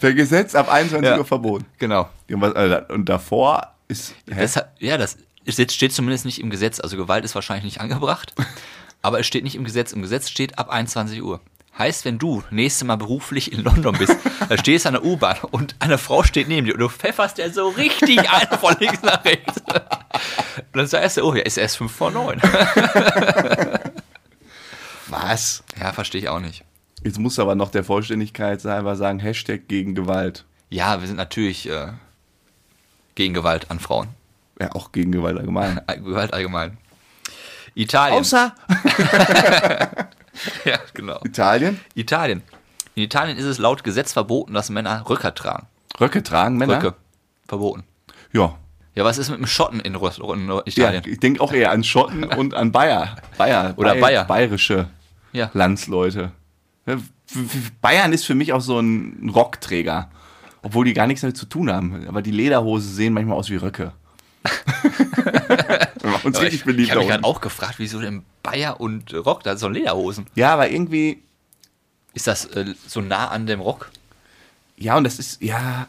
[0.00, 1.18] Per Gesetz ab 21 Ja.
[1.18, 1.66] Uhr verboten.
[1.78, 2.08] genau.
[2.30, 4.14] Und, also, und davor ist.
[4.26, 6.80] Deshalb, ja, das ist, steht zumindest nicht im Gesetz.
[6.80, 8.34] Also Gewalt ist wahrscheinlich nicht angebracht.
[9.02, 9.92] aber es steht nicht im Gesetz.
[9.92, 11.40] Im Gesetz steht ab 21 Uhr.
[11.78, 14.16] Heißt, wenn du nächste Mal beruflich in London bist,
[14.48, 17.36] da stehst du an der U-Bahn und eine Frau steht neben dir und du pfefferst
[17.36, 19.58] der so richtig ein von links nach rechts.
[19.58, 22.40] Und dann sagst du, oh, ja, ist erst 5 vor 9.
[25.08, 25.62] Was?
[25.78, 26.64] Ja, verstehe ich auch nicht.
[27.04, 30.46] Jetzt muss aber noch der Vollständigkeit halber sagen, Hashtag gegen Gewalt.
[30.70, 31.88] Ja, wir sind natürlich äh,
[33.14, 34.08] gegen Gewalt an Frauen.
[34.58, 35.80] Ja, auch gegen Gewalt allgemein.
[35.86, 36.78] Gewalt allgemein.
[37.74, 38.18] Italien.
[38.18, 38.54] Außer
[40.64, 41.20] ja, genau.
[41.24, 41.80] Italien.
[41.94, 42.42] Italien.
[42.94, 45.66] In Italien ist es laut Gesetz verboten, dass Männer Röcker tragen.
[46.00, 46.76] Röcke tragen Männer.
[46.78, 46.94] Röcke.
[47.46, 47.84] Verboten.
[48.32, 48.56] Ja.
[48.94, 51.02] Ja, was ist mit dem Schotten in, Russ in ja Italien?
[51.06, 53.16] ich denke auch eher an Schotten und an Bayer.
[53.36, 53.74] Bayer.
[53.76, 54.24] Oder Bayer.
[54.24, 54.88] Bayerische
[55.32, 55.50] Ja.
[55.52, 56.32] Landsleute.
[57.82, 60.10] Bayern ist für mich auch so ein Rockträger.
[60.62, 62.06] Obwohl die gar nichts damit zu tun haben.
[62.08, 63.92] Aber die Lederhose sehen manchmal aus wie Röcke.
[66.26, 67.36] Uns richtig ich beliebt ich habe mich gerade unten.
[67.36, 70.26] auch gefragt, wieso denn Bayer und Rock, da so Lederhosen.
[70.34, 71.22] Ja, aber irgendwie,
[72.14, 73.90] Ist das äh, so nah an dem Rock?
[74.78, 75.86] ja, und das ist, ja,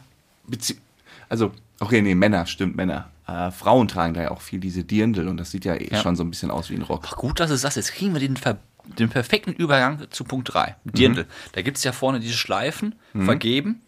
[1.28, 3.10] also, okay, nee, Männer, stimmt, Männer.
[3.26, 6.00] Äh, Frauen tragen da ja auch viel diese Dirndl und das sieht ja eh Ja.
[6.00, 7.04] schon so ein bisschen aus wie ein Rock.
[7.06, 7.88] Ach gut, dass es das ist.
[7.88, 10.74] Jetzt kriegen wir den, ver den perfekten Übergang zu Punkt 3.
[10.84, 11.26] Dirndl.
[11.52, 13.82] Da gibt es ja vorne diese Schleifen, vergeben,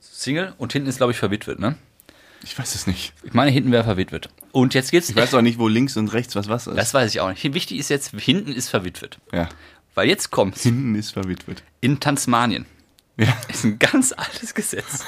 [0.00, 1.76] Single und hinten ist, glaube ich, verwitwet, ne?
[2.42, 3.12] Ich weiß es nicht.
[3.22, 4.28] Ich meine, hinten wäre verwitwet.
[4.52, 5.08] Und jetzt geht's.
[5.08, 6.76] Ich weiß auch nicht, wo links und rechts was was ist.
[6.76, 7.42] das weiß ich auch nicht.
[7.54, 9.18] Wichtig ist jetzt, hinten ist verwitwet.
[9.32, 9.48] ja.
[9.94, 10.62] Weil jetzt kommt's.
[10.62, 11.62] Hinten ist verwitwet.
[11.82, 12.64] In Tasmanien.
[13.18, 13.36] Ja.
[13.48, 15.04] Ist ein ganz altes Gesetz.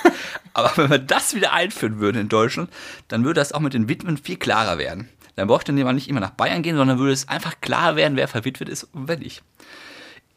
[0.53, 2.69] Aber wenn wir das wieder einführen würden in Deutschland,
[3.09, 5.09] dann würde das auch mit den Witwen viel klarer werden.
[5.37, 8.29] Dann bräuchte man nicht immer nach Bayern gehen, sondern würde es einfach klar werden, wer
[8.29, 9.43] verwitwet ist und wer nicht.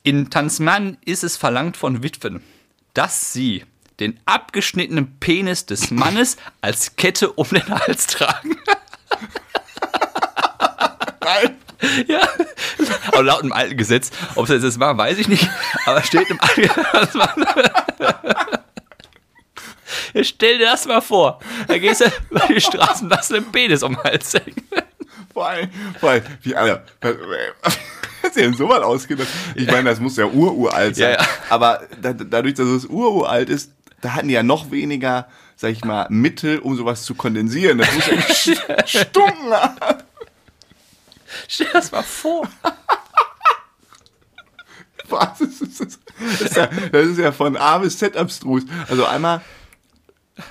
[0.04, 2.42] In Tasmanien ist es verlangt von Witwen,
[2.94, 3.66] dass sie
[4.00, 8.56] den abgeschnittenen Penis des Mannes als Kette um den Hals tragen.
[11.24, 11.58] Nein.
[12.08, 12.22] Ja,
[13.08, 15.48] aber laut dem alten Gesetz, ob sie das jetzt machen, weiß ich nicht,
[15.86, 17.14] aber steht im alten Gesetz.
[20.14, 21.40] Ja, stell dir das mal vor.
[21.68, 24.68] Da gehst du über die Straßen, lass einen Penis um den Hals hängen.
[25.34, 26.84] Vor allem, vor allem, wie alle.
[28.22, 29.28] Was denn so mal ausgedacht?
[29.56, 31.12] Ich meine, das muss ja ururalt sein.
[31.14, 31.28] Ja, ja.
[31.50, 35.28] Aber da, dadurch, dass es ururalt ist, da hatten die ja noch weniger,
[35.58, 37.80] sag ich mal, Mittel, um sowas zu kondensieren.
[37.80, 40.04] Das muss ja st- stunken haben.
[41.50, 42.48] Stell dir das mal vor.
[45.10, 45.78] Was ist das?
[46.20, 48.64] Das ist, ja, das ist ja von A bis Z abstrus.
[48.90, 49.42] Also einmal,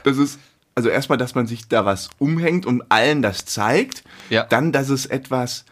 [0.04, 0.38] das ist,
[0.74, 4.02] also erstmal, dass man sich da was umhängt und allen das zeigt.
[4.30, 4.44] Ja.
[4.44, 5.64] Dann, dass es etwas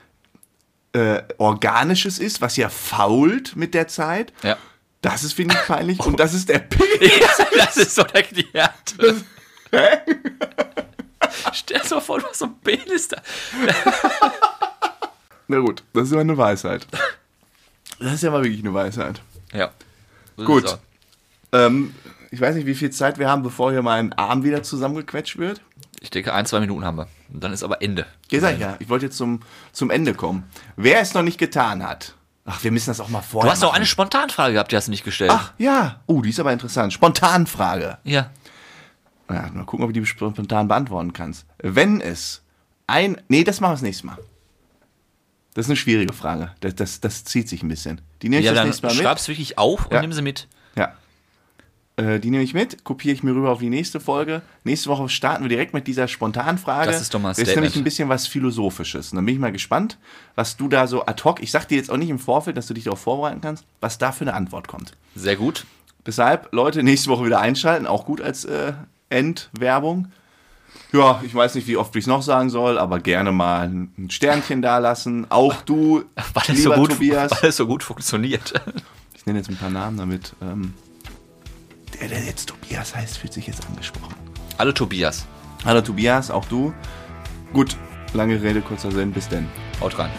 [0.92, 4.32] äh, Organisches ist, was ja fault mit der Zeit.
[4.42, 4.58] Ja.
[5.04, 6.00] Das ist, finde ich, peinlich.
[6.00, 7.12] Und das ist der Penis.
[7.38, 8.94] ja das ist so erklärt.
[11.52, 13.20] Stell dir mal vor, du hast so einen Penis da.
[15.48, 16.86] Na gut, das ist aber eine Weisheit.
[17.98, 19.20] Das ist ja mal wirklich eine Weisheit.
[19.52, 19.72] Ja.
[20.38, 20.78] So Gut.
[21.52, 21.94] Ähm,
[22.30, 25.60] ich weiß nicht, wie viel Zeit wir haben, bevor hier mein Arm wieder zusammengequetscht wird.
[26.00, 27.08] Ich denke, ein, zwei Minuten haben wir.
[27.30, 28.06] Und dann ist aber Ende.
[28.30, 28.76] Ja, sag ich ja.
[28.78, 29.40] Ich wollte jetzt zum,
[29.70, 30.44] zum Ende kommen.
[30.76, 32.14] Wer es noch nicht getan hat.
[32.46, 33.76] Ach, wir müssen das auch mal Du vorher hast noch machen.
[33.76, 35.30] eine Spontanfrage gehabt, die hast du nicht gestellt.
[35.32, 36.00] Ach, ja.
[36.06, 36.92] Oh, die ist aber interessant.
[36.92, 37.98] Spontanfrage.
[38.04, 38.30] Ja.
[39.30, 41.46] Ja, mal gucken, ob du die spontan beantworten kannst.
[41.58, 42.42] Wenn es
[42.86, 43.16] ein...
[43.28, 44.18] Nee, das machen wir das nächste Mal.
[45.54, 46.50] Das ist eine schwierige Frage.
[46.60, 48.02] Das, das, das zieht sich ein bisschen.
[48.20, 49.02] Die nehme ich Ja, das nächste Mal mit.
[49.02, 50.00] schreib's wirklich auf und Ja.
[50.02, 50.46] nimm sie mit.
[50.76, 50.92] Ja.
[51.96, 54.42] Äh, die nehme ich mit, kopiere ich mir rüber auf die nächste Folge.
[54.64, 56.90] Nächste Woche starten wir direkt mit dieser Spontanfrage.
[56.90, 59.12] Das ist doch mal ein Das ist nämlich ein bisschen was Philosophisches.
[59.12, 59.98] Und dann bin ich mal gespannt,
[60.34, 62.66] was du da so ad hoc, ich sag dir jetzt auch nicht im Vorfeld, dass
[62.66, 64.96] du dich darauf vorbereiten kannst, was da für eine Antwort kommt.
[65.14, 65.66] Sehr gut.
[66.04, 68.72] Deshalb, Leute, nächste Woche wieder einschalten, auch gut als äh,
[69.08, 70.08] Endwerbung.
[70.92, 74.10] Ja, ich weiß nicht, wie oft ich es noch sagen soll, aber gerne mal ein
[74.10, 75.26] Sternchen da lassen.
[75.30, 77.30] Auch du, Weil es so lieber gut, Tobias.
[77.40, 78.52] weil es so gut funktioniert.
[79.14, 80.74] Ich nenne jetzt ein paar Namen, damit ähm,
[81.94, 84.14] der, der jetzt Tobias heißt, fühlt sich jetzt angesprochen.
[84.58, 85.26] Hallo Tobias.
[85.64, 86.72] Hallo Tobias, auch du.
[87.52, 87.76] Gut,
[88.12, 89.48] lange Rede, kurzer Sinn, bis denn.
[89.80, 90.10] Haut rein.